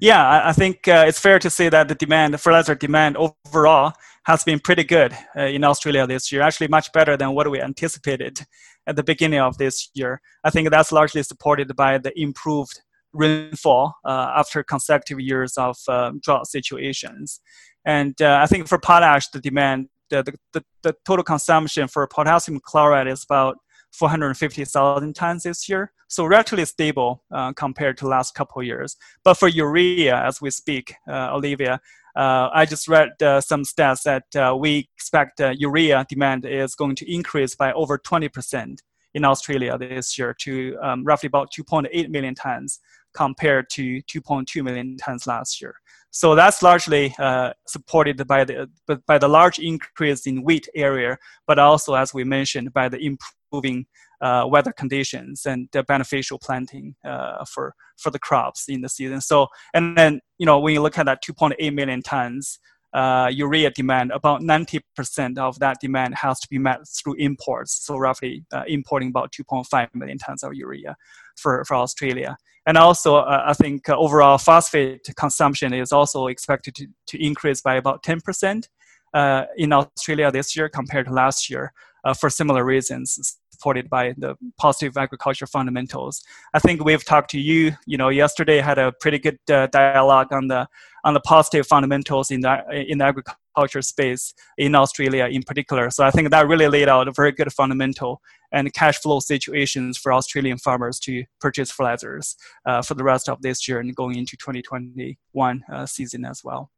Yeah, 0.00 0.42
I 0.44 0.52
think 0.52 0.88
uh, 0.88 1.04
it's 1.06 1.18
fair 1.18 1.38
to 1.38 1.48
say 1.48 1.68
that 1.70 1.88
the 1.88 1.94
demand, 1.94 2.34
the 2.34 2.38
fertilizer 2.38 2.74
demand 2.74 3.16
overall, 3.16 3.92
has 4.24 4.44
been 4.44 4.58
pretty 4.58 4.84
good 4.84 5.16
uh, 5.36 5.42
in 5.42 5.64
Australia 5.64 6.06
this 6.06 6.30
year. 6.30 6.42
Actually, 6.42 6.68
much 6.68 6.92
better 6.92 7.16
than 7.16 7.34
what 7.34 7.50
we 7.50 7.60
anticipated 7.60 8.40
at 8.86 8.96
the 8.96 9.02
beginning 9.02 9.40
of 9.40 9.56
this 9.58 9.88
year. 9.94 10.20
I 10.44 10.50
think 10.50 10.70
that's 10.70 10.92
largely 10.92 11.22
supported 11.22 11.74
by 11.76 11.98
the 11.98 12.12
improved 12.20 12.80
rainfall 13.12 13.94
uh, 14.04 14.32
after 14.36 14.62
consecutive 14.62 15.20
years 15.20 15.56
of 15.56 15.76
uh, 15.88 16.12
drought 16.22 16.46
situations. 16.46 17.40
And 17.84 18.20
uh, 18.20 18.40
I 18.42 18.46
think 18.46 18.68
for 18.68 18.78
potash, 18.78 19.28
the 19.28 19.40
demand, 19.40 19.88
the, 20.10 20.34
the, 20.52 20.64
the 20.82 20.94
total 21.04 21.24
consumption 21.24 21.88
for 21.88 22.06
potassium 22.06 22.60
chloride 22.60 23.08
is 23.08 23.24
about 23.24 23.56
450,000 23.92 25.14
tons 25.14 25.42
this 25.44 25.68
year. 25.68 25.92
So 26.08 26.24
relatively 26.24 26.64
stable 26.64 27.22
uh, 27.32 27.52
compared 27.54 27.96
to 27.98 28.08
last 28.08 28.34
couple 28.34 28.60
of 28.60 28.66
years. 28.66 28.96
But 29.24 29.34
for 29.34 29.48
urea, 29.48 30.22
as 30.22 30.40
we 30.40 30.50
speak, 30.50 30.94
uh, 31.08 31.34
Olivia, 31.34 31.80
uh, 32.14 32.48
I 32.52 32.64
just 32.64 32.88
read 32.88 33.10
some 33.20 33.64
stats 33.64 34.02
that 34.04 34.58
we 34.58 34.88
expect 34.96 35.40
urea 35.40 36.06
demand 36.08 36.46
is 36.46 36.74
going 36.74 36.96
to 36.96 37.12
increase 37.12 37.54
by 37.54 37.72
over 37.72 37.98
20% 37.98 38.78
in 39.14 39.24
Australia 39.24 39.78
this 39.78 40.18
year 40.18 40.34
to 40.40 40.76
um, 40.82 41.02
roughly 41.04 41.26
about 41.26 41.50
2.8 41.50 42.08
million 42.10 42.34
tons 42.34 42.80
compared 43.14 43.68
to 43.70 44.02
2.2 44.02 44.62
million 44.62 44.96
tons 44.98 45.26
last 45.26 45.60
year. 45.60 45.74
So 46.16 46.34
that's 46.34 46.62
largely 46.62 47.14
uh, 47.18 47.52
supported 47.66 48.26
by 48.26 48.42
the 48.44 48.70
by 49.06 49.18
the 49.18 49.28
large 49.28 49.58
increase 49.58 50.26
in 50.26 50.44
wheat 50.44 50.66
area, 50.74 51.18
but 51.46 51.58
also, 51.58 51.92
as 51.92 52.14
we 52.14 52.24
mentioned, 52.24 52.72
by 52.72 52.88
the 52.88 52.98
improving 52.98 53.84
uh, 54.22 54.46
weather 54.48 54.72
conditions 54.72 55.44
and 55.44 55.68
the 55.72 55.82
beneficial 55.82 56.38
planting 56.38 56.94
uh, 57.04 57.44
for 57.44 57.74
for 57.98 58.10
the 58.10 58.18
crops 58.18 58.66
in 58.70 58.80
the 58.80 58.88
season. 58.88 59.20
So, 59.20 59.48
and 59.74 59.94
then 59.94 60.20
you 60.38 60.46
know 60.46 60.58
when 60.58 60.72
you 60.72 60.80
look 60.80 60.96
at 60.96 61.04
that 61.04 61.22
2.8 61.22 61.74
million 61.74 62.00
tons, 62.00 62.60
uh, 62.92 63.30
urea 63.32 63.70
demand, 63.70 64.10
about 64.12 64.40
90% 64.40 65.38
of 65.38 65.58
that 65.58 65.78
demand 65.80 66.14
has 66.14 66.40
to 66.40 66.48
be 66.48 66.58
met 66.58 66.80
through 66.88 67.14
imports. 67.14 67.84
So 67.84 67.96
roughly 67.96 68.44
uh, 68.52 68.64
importing 68.66 69.08
about 69.08 69.32
2.5 69.32 69.88
million 69.94 70.18
tons 70.18 70.42
of 70.42 70.54
urea 70.54 70.96
for, 71.36 71.64
for 71.64 71.74
Australia. 71.74 72.36
And 72.66 72.76
also, 72.76 73.16
uh, 73.16 73.44
I 73.46 73.52
think 73.52 73.88
uh, 73.88 73.96
overall 73.96 74.38
phosphate 74.38 75.08
consumption 75.16 75.72
is 75.72 75.92
also 75.92 76.26
expected 76.26 76.74
to, 76.76 76.86
to 77.08 77.24
increase 77.24 77.60
by 77.60 77.76
about 77.76 78.02
10% 78.02 78.68
uh, 79.14 79.44
in 79.56 79.72
Australia 79.72 80.30
this 80.30 80.56
year 80.56 80.68
compared 80.68 81.06
to 81.06 81.12
last 81.12 81.48
year 81.48 81.72
uh, 82.04 82.14
for 82.14 82.28
similar 82.30 82.64
reasons 82.64 83.38
supported 83.56 83.88
by 83.88 84.14
the 84.18 84.36
positive 84.58 84.96
agriculture 84.96 85.46
fundamentals. 85.46 86.22
I 86.54 86.58
think 86.58 86.84
we've 86.84 87.04
talked 87.04 87.30
to 87.30 87.40
you, 87.40 87.72
you 87.86 87.96
know, 87.96 88.10
yesterday 88.10 88.58
had 88.60 88.78
a 88.78 88.92
pretty 89.00 89.18
good 89.18 89.38
uh, 89.50 89.66
dialogue 89.68 90.32
on 90.32 90.48
the 90.48 90.68
on 91.04 91.14
the 91.14 91.20
positive 91.20 91.66
fundamentals 91.66 92.30
in 92.30 92.40
the 92.40 92.54
in 92.90 92.98
the 92.98 93.04
agriculture 93.04 93.82
space 93.82 94.34
in 94.58 94.74
Australia 94.74 95.26
in 95.26 95.42
particular. 95.42 95.90
So 95.90 96.04
I 96.04 96.10
think 96.10 96.30
that 96.30 96.48
really 96.48 96.68
laid 96.68 96.88
out 96.88 97.08
a 97.08 97.12
very 97.12 97.32
good 97.32 97.52
fundamental 97.52 98.20
and 98.52 98.72
cash 98.72 98.98
flow 98.98 99.20
situations 99.20 99.96
for 99.96 100.12
Australian 100.12 100.58
farmers 100.58 100.98
to 101.00 101.24
purchase 101.40 101.70
fertilizers 101.70 102.36
uh, 102.66 102.82
for 102.82 102.94
the 102.94 103.04
rest 103.04 103.28
of 103.28 103.40
this 103.42 103.66
year 103.66 103.80
and 103.80 103.94
going 103.94 104.16
into 104.16 104.36
2021 104.36 105.64
uh, 105.72 105.86
season 105.86 106.24
as 106.24 106.42
well. 106.44 106.70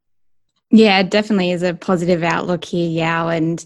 Yeah, 0.71 1.01
definitely 1.03 1.51
is 1.51 1.63
a 1.63 1.73
positive 1.73 2.23
outlook 2.23 2.63
here, 2.63 2.89
Yao, 2.89 3.29
and 3.29 3.65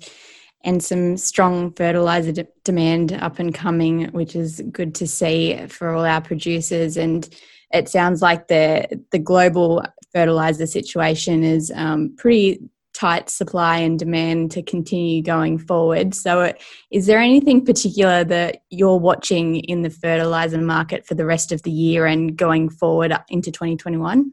and 0.63 0.83
some 0.83 1.17
strong 1.17 1.71
fertilizer 1.73 2.31
de- 2.31 2.47
demand 2.63 3.13
up 3.13 3.39
and 3.39 3.53
coming, 3.53 4.05
which 4.09 4.35
is 4.35 4.61
good 4.71 4.95
to 4.95 5.07
see 5.07 5.65
for 5.67 5.89
all 5.89 6.05
our 6.05 6.21
producers. 6.21 6.97
And 6.97 7.27
it 7.71 7.89
sounds 7.89 8.21
like 8.21 8.47
the 8.47 9.01
the 9.11 9.19
global 9.19 9.83
fertilizer 10.13 10.67
situation 10.67 11.43
is 11.43 11.71
um, 11.75 12.15
pretty 12.17 12.59
tight 12.93 13.29
supply 13.29 13.79
and 13.79 13.97
demand 13.97 14.51
to 14.51 14.61
continue 14.61 15.21
going 15.21 15.57
forward. 15.57 16.13
So, 16.13 16.53
is 16.91 17.07
there 17.07 17.19
anything 17.19 17.65
particular 17.65 18.23
that 18.25 18.63
you're 18.69 18.99
watching 18.99 19.57
in 19.57 19.81
the 19.81 19.89
fertilizer 19.89 20.59
market 20.59 21.05
for 21.05 21.15
the 21.15 21.25
rest 21.25 21.51
of 21.51 21.63
the 21.63 21.71
year 21.71 22.05
and 22.05 22.37
going 22.37 22.69
forward 22.69 23.13
into 23.29 23.51
2021? 23.51 24.31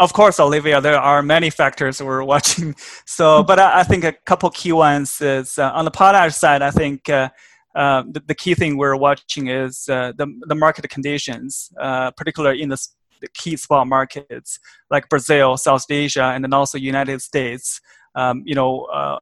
Of 0.00 0.14
course, 0.14 0.40
Olivia, 0.40 0.80
there 0.80 0.98
are 0.98 1.22
many 1.22 1.50
factors 1.50 2.02
we're 2.02 2.24
watching. 2.24 2.74
So, 3.04 3.42
but 3.42 3.58
I, 3.58 3.80
I 3.80 3.82
think 3.82 4.04
a 4.04 4.12
couple 4.12 4.48
key 4.48 4.72
ones 4.72 5.20
is 5.20 5.58
uh, 5.58 5.70
on 5.74 5.84
the 5.84 5.90
potash 5.90 6.34
side. 6.34 6.62
I 6.62 6.70
think 6.70 7.10
uh, 7.10 7.28
uh, 7.74 8.04
the, 8.10 8.22
the, 8.26 8.34
key 8.34 8.54
thing 8.54 8.78
we're 8.78 8.96
watching 8.96 9.48
is 9.48 9.88
uh, 9.90 10.12
the 10.16 10.26
the 10.46 10.54
market 10.54 10.88
conditions, 10.88 11.70
uh, 11.78 12.12
particularly 12.12 12.62
in 12.62 12.70
the, 12.70 12.78
the, 13.20 13.28
key 13.34 13.56
spot 13.56 13.86
markets 13.86 14.58
like 14.90 15.08
Brazil, 15.10 15.58
South 15.58 15.84
Asia, 15.90 16.32
and 16.34 16.44
then 16.44 16.54
also 16.54 16.78
United 16.78 17.20
States. 17.20 17.80
Um, 18.14 18.42
you 18.46 18.54
know, 18.54 18.84
uh, 18.84 19.18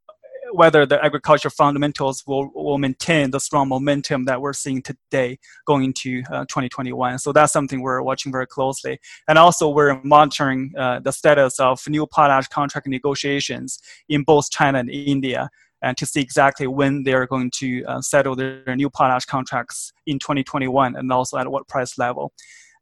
whether 0.52 0.86
the 0.86 1.02
agriculture 1.04 1.50
fundamentals 1.50 2.24
will, 2.26 2.50
will 2.54 2.78
maintain 2.78 3.30
the 3.30 3.40
strong 3.40 3.68
momentum 3.68 4.24
that 4.26 4.40
we're 4.40 4.52
seeing 4.52 4.82
today 4.82 5.38
going 5.66 5.84
into 5.84 6.22
uh, 6.30 6.44
2021. 6.46 7.18
So 7.18 7.32
that's 7.32 7.52
something 7.52 7.80
we're 7.80 8.02
watching 8.02 8.32
very 8.32 8.46
closely. 8.46 8.98
And 9.26 9.38
also 9.38 9.68
we're 9.68 10.00
monitoring 10.02 10.72
uh, 10.76 11.00
the 11.00 11.12
status 11.12 11.58
of 11.60 11.86
new 11.88 12.06
potash 12.06 12.48
contract 12.48 12.86
negotiations 12.86 13.80
in 14.08 14.22
both 14.22 14.50
China 14.50 14.78
and 14.78 14.90
India 14.90 15.50
and 15.82 15.96
to 15.96 16.06
see 16.06 16.20
exactly 16.20 16.66
when 16.66 17.04
they're 17.04 17.26
going 17.26 17.50
to 17.54 17.84
uh, 17.84 18.00
settle 18.00 18.34
their, 18.34 18.62
new 18.76 18.90
potash 18.90 19.24
contracts 19.24 19.92
in 20.06 20.18
2021 20.18 20.96
and 20.96 21.12
also 21.12 21.38
at 21.38 21.50
what 21.50 21.66
price 21.68 21.98
level. 21.98 22.32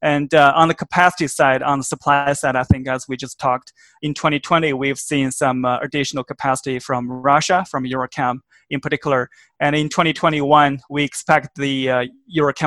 And 0.02 0.32
uh, 0.34 0.52
on 0.54 0.68
the 0.68 0.74
capacity 0.74 1.26
side, 1.26 1.62
on 1.62 1.78
the 1.78 1.84
supply 1.84 2.32
side, 2.32 2.56
I 2.56 2.64
think 2.64 2.88
as 2.88 3.06
we 3.08 3.16
just 3.16 3.38
talked, 3.38 3.72
in 4.02 4.14
2020 4.14 4.72
we've 4.72 4.98
seen 4.98 5.30
some 5.30 5.64
uh, 5.64 5.78
additional 5.78 6.24
capacity 6.24 6.78
from 6.78 7.10
Russia, 7.10 7.64
from 7.70 7.84
Eurochem 7.84 8.40
in 8.70 8.80
particular. 8.80 9.30
And 9.60 9.76
in 9.76 9.88
2021, 9.88 10.80
we 10.90 11.04
expect 11.04 11.56
the 11.56 11.90
uh, 11.90 12.04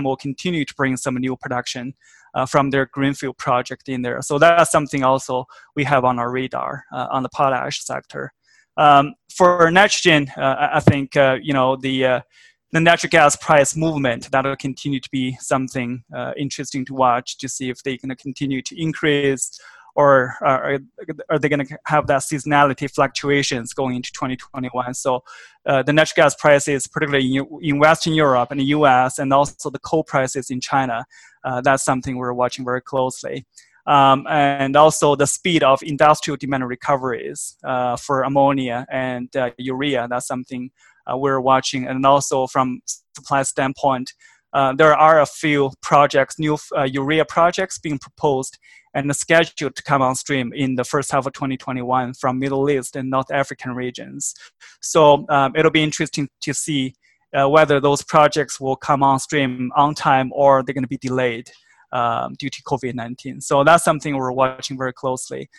will 0.02 0.16
continue 0.16 0.66
to 0.66 0.74
bring 0.76 0.98
some 0.98 1.16
new 1.16 1.36
production 1.36 1.94
uh, 2.34 2.46
from 2.46 2.70
their 2.70 2.86
greenfield 2.86 3.38
project 3.38 3.90
in 3.90 4.02
there. 4.02 4.22
So 4.22 4.40
that's 4.40 4.72
something 4.72 5.04
also 5.04 5.46
we 5.76 5.84
have 5.84 6.06
on 6.06 6.20
our 6.20 6.32
radar 6.32 6.86
uh, 6.94 7.08
on 7.12 7.24
the 7.24 7.30
potash 7.30 7.84
sector. 7.84 8.34
Um, 8.78 9.16
for 9.36 9.70
nitrogen, 9.72 10.32
uh, 10.38 10.70
I 10.74 10.80
think 10.80 11.16
you 11.16 11.54
know 11.54 11.76
the 11.76 12.24
the 12.72 12.80
natural 12.80 13.10
gas 13.10 13.36
price 13.36 13.76
movement 13.76 14.32
that 14.32 14.46
will 14.46 14.56
continue 14.56 15.00
to 15.00 15.10
be 15.12 15.36
something 15.40 16.04
uh, 16.16 16.34
interesting 16.38 16.86
to 16.86 16.94
watch 16.94 17.38
to 17.40 17.50
see 17.50 17.70
if 17.70 17.82
they're 17.84 17.98
going 17.98 18.10
to 18.10 18.16
continue 18.16 18.62
to 18.62 18.80
increase 18.80 19.60
or 19.96 20.36
are, 20.42 20.80
are 21.30 21.40
they 21.40 21.50
going 21.50 21.66
to 21.66 21.78
have 21.86 22.08
that 22.08 22.22
seasonality 22.22 22.90
fluctuations 22.90 23.74
going 23.74 23.96
into 23.96 24.12
2021? 24.14 24.94
So 24.94 25.24
uh, 25.66 25.84
the 25.84 25.92
natural 25.92 26.24
gas 26.24 26.36
prices, 26.36 26.88
particularly 26.88 27.36
in, 27.36 27.46
in, 27.62 27.80
Western 27.80 28.14
Europe 28.14 28.52
and 28.52 28.60
the 28.60 28.66
US, 28.66 29.20
and 29.20 29.34
also 29.34 29.70
the 29.70 29.80
coal 29.80 30.04
prices 30.04 30.52
in 30.52 30.62
China, 30.62 31.06
uh, 31.44 31.62
that's 31.62 31.84
something 31.84 32.18
we're 32.18 32.34
watching 32.34 32.64
very 32.64 32.82
closely. 32.82 33.46
Um, 33.88 34.28
and 34.30 34.76
also 34.76 35.16
the 35.16 35.26
speed 35.26 35.64
of 35.64 35.82
industrial 35.82 36.38
demand 36.38 36.68
recoveries 36.68 37.58
uh, 37.64 37.98
for 37.98 38.22
ammonia 38.22 38.86
and 38.92 39.36
uh, 39.36 39.50
urea, 39.58 40.08
that's 40.08 40.28
something 40.28 40.70
uh, 40.99 40.99
we're 41.18 41.40
watching. 41.40 41.88
And 41.88 42.06
also 42.06 42.48
from 42.48 42.82
supply 43.16 43.44
standpoint, 43.44 44.14
uh, 44.54 44.74
there 44.74 44.96
are 44.96 45.22
a 45.22 45.26
few 45.26 45.72
projects, 45.82 46.40
new 46.40 46.58
urea 46.88 47.26
projects 47.26 47.78
being 47.78 48.00
proposed 48.00 48.58
and 48.94 49.16
scheduled 49.16 49.76
to 49.76 49.84
come 49.84 50.02
on 50.02 50.16
stream 50.16 50.52
in 50.54 50.76
the 50.76 50.84
first 50.84 51.12
half 51.12 51.26
of 51.26 51.34
2021 51.34 52.14
from 52.16 52.40
Middle 52.40 52.70
East 52.70 52.96
and 52.96 53.10
North 53.10 53.32
African 53.32 53.72
regions. 53.76 54.34
So 54.82 55.26
um, 55.30 55.54
it'll 55.56 55.72
be 55.72 55.84
interesting 55.84 56.28
to 56.42 56.54
see 56.54 56.96
uh, 57.34 57.48
whether 57.48 57.80
those 57.80 58.02
projects 58.02 58.60
will 58.60 58.76
come 58.76 59.04
on 59.04 59.20
stream 59.20 59.72
on 59.76 59.94
time 59.94 60.32
or 60.34 60.64
they're 60.64 60.74
going 60.74 60.84
to 60.84 60.88
be 60.88 60.98
delayed 60.98 61.52
um, 61.92 62.34
due 62.40 62.50
to 62.50 62.64
COVID-19. 62.64 63.44
So 63.44 63.64
that's 63.64 63.84
something 63.84 64.16
we're 64.16 64.32
watching 64.32 64.78
very 64.78 64.94
closely. 64.94 65.50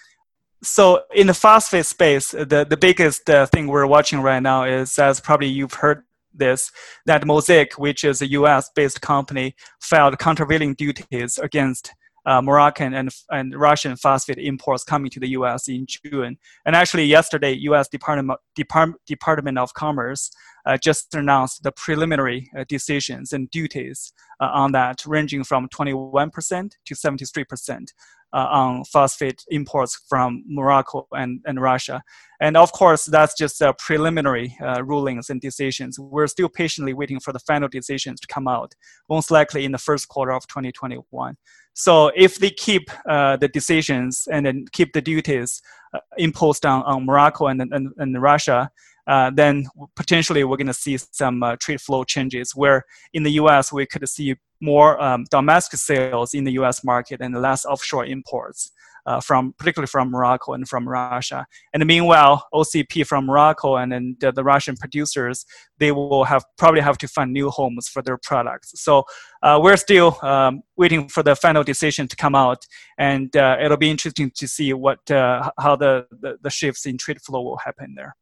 So 0.63 1.03
in 1.15 1.27
the 1.27 1.35
phosphate 1.35 1.87
space, 1.87 2.33
the, 2.33 2.67
the 2.69 2.77
biggest 2.77 3.29
uh, 3.31 3.47
thing 3.47 3.67
we're 3.67 3.87
watching 3.87 4.21
right 4.21 4.43
now 4.43 4.65
is, 4.65 4.99
as 4.99 5.21
probably 5.21 5.49
you've 5.49 5.75
heard 5.75 6.05
this, 6.35 6.71
that 7.07 7.27
Mosaic, 7.27 7.79
which 7.79 8.05
is 8.05 8.21
a 8.21 8.29
US-based 8.29 9.01
company, 9.01 9.55
filed 9.81 10.19
countervailing 10.19 10.75
duties 10.75 11.39
against 11.39 11.93
uh, 12.27 12.43
Moroccan 12.43 12.93
and, 12.93 13.09
and 13.31 13.59
Russian 13.59 13.97
phosphate 13.97 14.39
imports 14.39 14.85
coming 14.85 15.11
to 15.11 15.21
the 15.21 15.31
U.S. 15.31 15.69
in 15.69 15.87
June. 15.89 16.37
And 16.67 16.77
actually, 16.77 17.05
yesterday, 17.05 17.53
U.S. 17.53 17.89
Department 17.89 18.39
Department, 18.55 19.01
Department 19.07 19.59
of 19.59 19.73
Commerce 19.73 20.31
uh, 20.67 20.77
just 20.77 21.15
announced 21.15 21.63
the 21.63 21.73
preliminary 21.73 22.51
uh, 22.57 22.65
decisions 22.69 23.33
and 23.33 23.51
duties 23.51 24.13
uh, 24.41 24.51
on 24.53 24.73
that, 24.73 25.05
ranging 25.07 25.45
from 25.45 25.69
21% 25.69 26.73
to 26.85 26.95
73% 26.95 27.93
uh, 28.33 28.47
on 28.51 28.85
phosphate 28.85 29.45
imports 29.51 30.01
from 30.09 30.45
Morocco 30.47 31.07
and, 31.13 31.41
and 31.47 31.61
Russia. 31.61 32.03
And 32.41 32.57
of 32.57 32.73
course, 32.73 33.05
that's 33.05 33.37
just 33.37 33.61
uh, 33.61 33.73
preliminary 33.75 34.57
uh, 34.63 34.83
rulings 34.83 35.29
and 35.31 35.41
decisions. 35.41 35.99
We're 35.99 36.27
still 36.27 36.49
patiently 36.49 36.95
waiting 36.95 37.21
for 37.21 37.33
the 37.33 37.39
final 37.41 37.69
decisions 37.69 38.21
to 38.21 38.27
come 38.27 38.49
out, 38.49 38.75
most 39.09 39.31
likely 39.31 39.65
in 39.65 39.73
the 39.73 39.79
first 39.79 40.09
quarter 40.09 40.33
of 40.33 40.47
2021. 40.47 41.37
So 41.75 42.11
if 42.17 42.37
they 42.37 42.51
keep 42.51 42.91
uh, 43.09 43.37
the 43.37 43.49
decisions 43.49 44.27
and 44.31 44.47
then 44.47 44.65
keep 44.73 44.93
the 44.93 45.03
duties 45.03 45.61
uh, 45.93 45.99
imposed 46.17 46.65
on, 46.65 46.83
on 46.85 47.05
Morocco 47.05 47.47
and, 47.47 47.61
and, 47.61 47.91
and 47.97 48.23
Russia, 48.23 48.71
uh, 49.07 49.31
then 49.35 49.67
potentially 49.97 50.45
we're 50.45 50.57
going 50.57 50.67
to 50.67 50.75
see 50.75 50.97
some 50.97 51.43
trade 51.59 51.81
flow 51.81 52.05
changes 52.05 52.55
where 52.55 52.85
in 53.13 53.23
the 53.23 53.33
US 53.33 53.73
we 53.73 53.87
could 53.87 54.09
see 54.09 54.37
more 54.61 55.01
um, 55.03 55.25
domestic 55.31 55.81
sales 55.81 56.35
in 56.35 56.45
the 56.45 56.53
US 56.53 56.85
market 56.85 57.21
and 57.21 57.35
less 57.35 57.65
offshore 57.65 58.05
imports 58.05 58.73
uh, 59.07 59.21
from 59.21 59.53
particularly 59.59 59.87
from 59.87 60.11
Morocco 60.11 60.53
and 60.53 60.69
from 60.69 60.89
Russia. 60.89 61.47
And 61.73 61.85
meanwhile, 61.87 62.47
OCP 62.53 63.07
from 63.07 63.27
Morocco 63.27 63.77
and 63.77 63.93
then 63.93 64.17
the, 64.21 64.33
the, 64.33 64.45
Russian 64.45 64.77
producers, 64.77 65.45
they 65.79 65.93
will 65.93 66.25
have 66.25 66.45
probably 66.59 66.81
have 66.81 66.99
to 66.99 67.09
find 67.09 67.33
new 67.33 67.51
homes 67.51 67.89
for 67.89 68.03
their 68.03 68.19
products. 68.19 68.73
So 68.81 69.05
uh, 69.43 69.59
we're 69.63 69.77
still 69.77 70.19
um, 70.23 70.63
waiting 70.77 71.09
for 71.09 71.23
the 71.23 71.35
final 71.35 71.63
decision 71.63 72.09
to 72.09 72.17
come 72.17 72.35
out, 72.35 72.67
and 72.99 73.35
uh, 73.37 73.57
it'll 73.61 73.77
be 73.77 73.91
interesting 73.91 74.31
to 74.37 74.49
see 74.49 74.73
what 74.73 75.11
uh, 75.11 75.51
how 75.59 75.77
the, 75.77 76.07
the, 76.21 76.39
the 76.43 76.51
shifts 76.51 76.87
in 76.87 76.99
trade 76.99 77.21
flow 77.21 77.43
will 77.43 77.59
happen 77.59 77.95
there. 77.95 78.17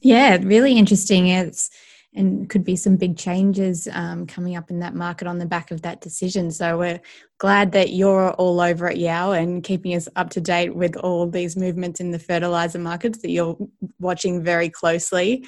Yeah, 0.00 0.38
really 0.42 0.76
interesting. 0.76 1.28
It's 1.28 1.70
and 2.16 2.48
could 2.48 2.64
be 2.64 2.76
some 2.76 2.96
big 2.96 3.16
changes 3.16 3.86
um, 3.92 4.26
coming 4.26 4.56
up 4.56 4.70
in 4.70 4.80
that 4.80 4.94
market 4.94 5.28
on 5.28 5.38
the 5.38 5.46
back 5.46 5.70
of 5.70 5.82
that 5.82 6.00
decision. 6.00 6.50
So 6.50 6.78
we're 6.78 7.00
glad 7.38 7.72
that 7.72 7.90
you're 7.90 8.32
all 8.32 8.60
over 8.60 8.88
at 8.88 8.96
Yao 8.96 9.32
and 9.32 9.62
keeping 9.62 9.94
us 9.94 10.08
up 10.16 10.30
to 10.30 10.40
date 10.40 10.74
with 10.74 10.96
all 10.96 11.28
these 11.28 11.56
movements 11.56 12.00
in 12.00 12.10
the 12.10 12.18
fertilizer 12.18 12.78
markets 12.78 13.20
that 13.22 13.30
you're 13.30 13.56
watching 14.00 14.42
very 14.42 14.70
closely. 14.70 15.46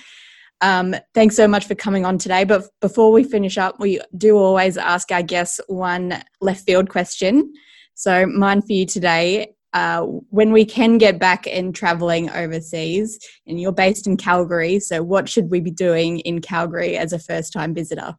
Um, 0.61 0.95
thanks 1.15 1.37
so 1.37 1.49
much 1.49 1.67
for 1.67 1.75
coming 1.75 2.05
on 2.05 2.19
today. 2.19 2.45
But 2.45 2.65
before 2.81 3.13
we 3.13 3.25
finish 3.25 3.59
up, 3.59 3.81
we 3.81 4.01
do 4.17 4.37
always 4.37 4.77
ask 4.77 5.11
our 5.11 5.23
guests 5.23 5.61
one 5.69 6.23
left 6.41 6.65
field 6.67 6.91
question. 6.91 7.53
So 7.95 8.27
mine 8.27 8.63
for 8.63 8.73
you 8.73 8.87
today 8.87 9.55
uh, 9.73 10.03
when 10.31 10.53
we 10.53 10.65
can 10.65 10.99
get 10.99 11.19
back 11.19 11.47
and 11.47 11.75
traveling 11.75 12.31
overseas, 12.31 13.19
and 13.47 13.61
you're 13.61 13.73
based 13.73 14.07
in 14.07 14.17
Calgary, 14.17 14.81
so 14.81 15.03
what 15.03 15.29
should 15.29 15.51
we 15.51 15.61
be 15.61 15.71
doing 15.71 16.21
in 16.21 16.41
Calgary 16.41 16.97
as 16.97 17.13
a 17.13 17.19
first 17.19 17.53
time 17.53 17.75
visitor? 17.75 18.17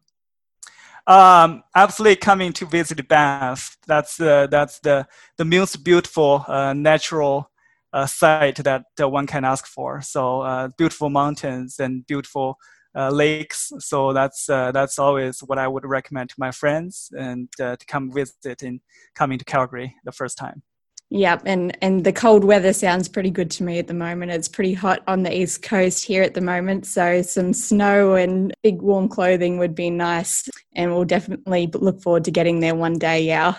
Um, 1.06 1.64
absolutely 1.74 2.16
coming 2.16 2.52
to 2.52 2.66
visit 2.66 3.08
Banff. 3.08 3.76
That's 3.86 4.20
uh, 4.20 4.46
that's 4.46 4.78
the 4.80 5.08
the 5.38 5.44
most 5.44 5.82
beautiful 5.82 6.44
uh, 6.46 6.72
natural 6.72 7.50
uh, 7.92 8.06
site 8.06 8.56
that 8.56 8.84
one 8.98 9.26
can 9.26 9.44
ask 9.44 9.66
for. 9.66 10.02
So 10.02 10.42
uh, 10.42 10.68
beautiful 10.78 11.10
mountains 11.10 11.80
and 11.80 12.06
beautiful 12.06 12.58
uh, 12.94 13.10
lakes. 13.10 13.72
So 13.78 14.12
that's 14.12 14.46
that's 14.46 14.98
always 15.00 15.40
what 15.40 15.58
I 15.58 15.66
would 15.66 15.84
recommend 15.84 16.30
to 16.30 16.36
my 16.38 16.52
friends 16.52 17.10
and 17.18 17.48
to 17.56 17.76
come 17.88 18.12
visit 18.12 18.62
and 18.62 18.80
coming 19.14 19.38
to 19.38 19.44
Calgary 19.44 19.96
the 20.04 20.12
first 20.12 20.38
time. 20.38 20.62
Yep, 21.12 21.42
and 21.44 21.76
and 21.82 22.04
the 22.04 22.12
cold 22.12 22.44
weather 22.44 22.72
sounds 22.72 23.08
pretty 23.08 23.30
good 23.30 23.50
to 23.52 23.64
me 23.64 23.80
at 23.80 23.88
the 23.88 23.94
moment. 23.94 24.30
It's 24.30 24.46
pretty 24.46 24.74
hot 24.74 25.02
on 25.08 25.24
the 25.24 25.36
east 25.36 25.60
coast 25.60 26.04
here 26.04 26.22
at 26.22 26.34
the 26.34 26.40
moment, 26.40 26.86
so 26.86 27.20
some 27.22 27.52
snow 27.52 28.14
and 28.14 28.54
big 28.62 28.80
warm 28.80 29.08
clothing 29.08 29.58
would 29.58 29.74
be 29.74 29.90
nice. 29.90 30.48
And 30.76 30.94
we'll 30.94 31.04
definitely 31.04 31.68
look 31.74 32.00
forward 32.00 32.24
to 32.26 32.30
getting 32.30 32.60
there 32.60 32.76
one 32.76 32.96
day. 32.96 33.24
Yeah, 33.24 33.54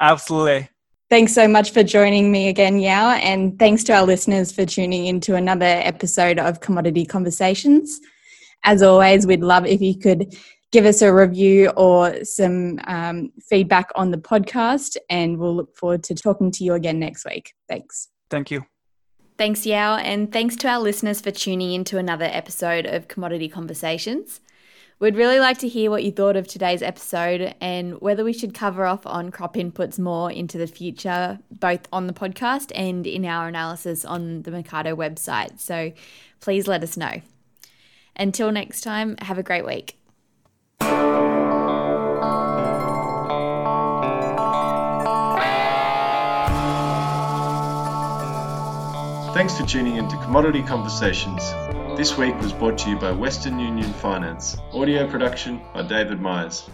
absolutely. 0.00 0.68
Thanks 1.08 1.32
so 1.32 1.46
much 1.46 1.70
for 1.70 1.84
joining 1.84 2.32
me 2.32 2.48
again, 2.48 2.80
Yao, 2.80 3.12
and 3.12 3.56
thanks 3.60 3.84
to 3.84 3.94
our 3.94 4.04
listeners 4.04 4.50
for 4.50 4.66
tuning 4.66 5.06
in 5.06 5.20
to 5.20 5.36
another 5.36 5.64
episode 5.64 6.40
of 6.40 6.60
Commodity 6.60 7.06
Conversations. 7.06 8.00
As 8.64 8.82
always, 8.82 9.24
we'd 9.24 9.40
love 9.40 9.64
if 9.66 9.80
you 9.80 9.96
could 9.96 10.36
give 10.70 10.84
us 10.84 11.02
a 11.02 11.12
review 11.12 11.68
or 11.70 12.24
some 12.24 12.78
um, 12.86 13.32
feedback 13.48 13.90
on 13.94 14.10
the 14.10 14.18
podcast. 14.18 14.96
And 15.08 15.38
we'll 15.38 15.56
look 15.56 15.76
forward 15.76 16.02
to 16.04 16.14
talking 16.14 16.50
to 16.52 16.64
you 16.64 16.74
again 16.74 16.98
next 16.98 17.24
week. 17.24 17.54
Thanks. 17.68 18.08
Thank 18.30 18.50
you. 18.50 18.64
Thanks, 19.38 19.64
Yao. 19.64 19.96
And 19.96 20.32
thanks 20.32 20.56
to 20.56 20.68
our 20.68 20.80
listeners 20.80 21.20
for 21.20 21.30
tuning 21.30 21.72
in 21.72 21.84
to 21.84 21.98
another 21.98 22.24
episode 22.24 22.86
of 22.86 23.08
Commodity 23.08 23.48
Conversations. 23.48 24.40
We'd 25.00 25.14
really 25.14 25.38
like 25.38 25.58
to 25.58 25.68
hear 25.68 25.92
what 25.92 26.02
you 26.02 26.10
thought 26.10 26.34
of 26.34 26.48
today's 26.48 26.82
episode 26.82 27.54
and 27.60 28.00
whether 28.00 28.24
we 28.24 28.32
should 28.32 28.52
cover 28.52 28.84
off 28.84 29.06
on 29.06 29.30
crop 29.30 29.54
inputs 29.54 29.96
more 29.96 30.32
into 30.32 30.58
the 30.58 30.66
future, 30.66 31.38
both 31.52 31.86
on 31.92 32.08
the 32.08 32.12
podcast 32.12 32.72
and 32.74 33.06
in 33.06 33.24
our 33.24 33.46
analysis 33.46 34.04
on 34.04 34.42
the 34.42 34.50
Mecardo 34.50 34.96
website. 34.96 35.60
So 35.60 35.92
please 36.40 36.66
let 36.66 36.82
us 36.82 36.96
know. 36.96 37.22
Until 38.16 38.50
next 38.50 38.80
time, 38.80 39.16
have 39.18 39.38
a 39.38 39.44
great 39.44 39.64
week. 39.64 39.97
Thanks 49.34 49.56
for 49.56 49.64
tuning 49.66 49.96
in 49.96 50.08
to 50.08 50.16
Commodity 50.16 50.62
Conversations. 50.62 51.40
This 51.96 52.18
week 52.18 52.36
was 52.40 52.52
brought 52.52 52.76
to 52.78 52.90
you 52.90 52.96
by 52.98 53.12
Western 53.12 53.58
Union 53.58 53.92
Finance. 53.92 54.56
Audio 54.72 55.08
production 55.08 55.62
by 55.72 55.82
David 55.82 56.20
Myers. 56.20 56.68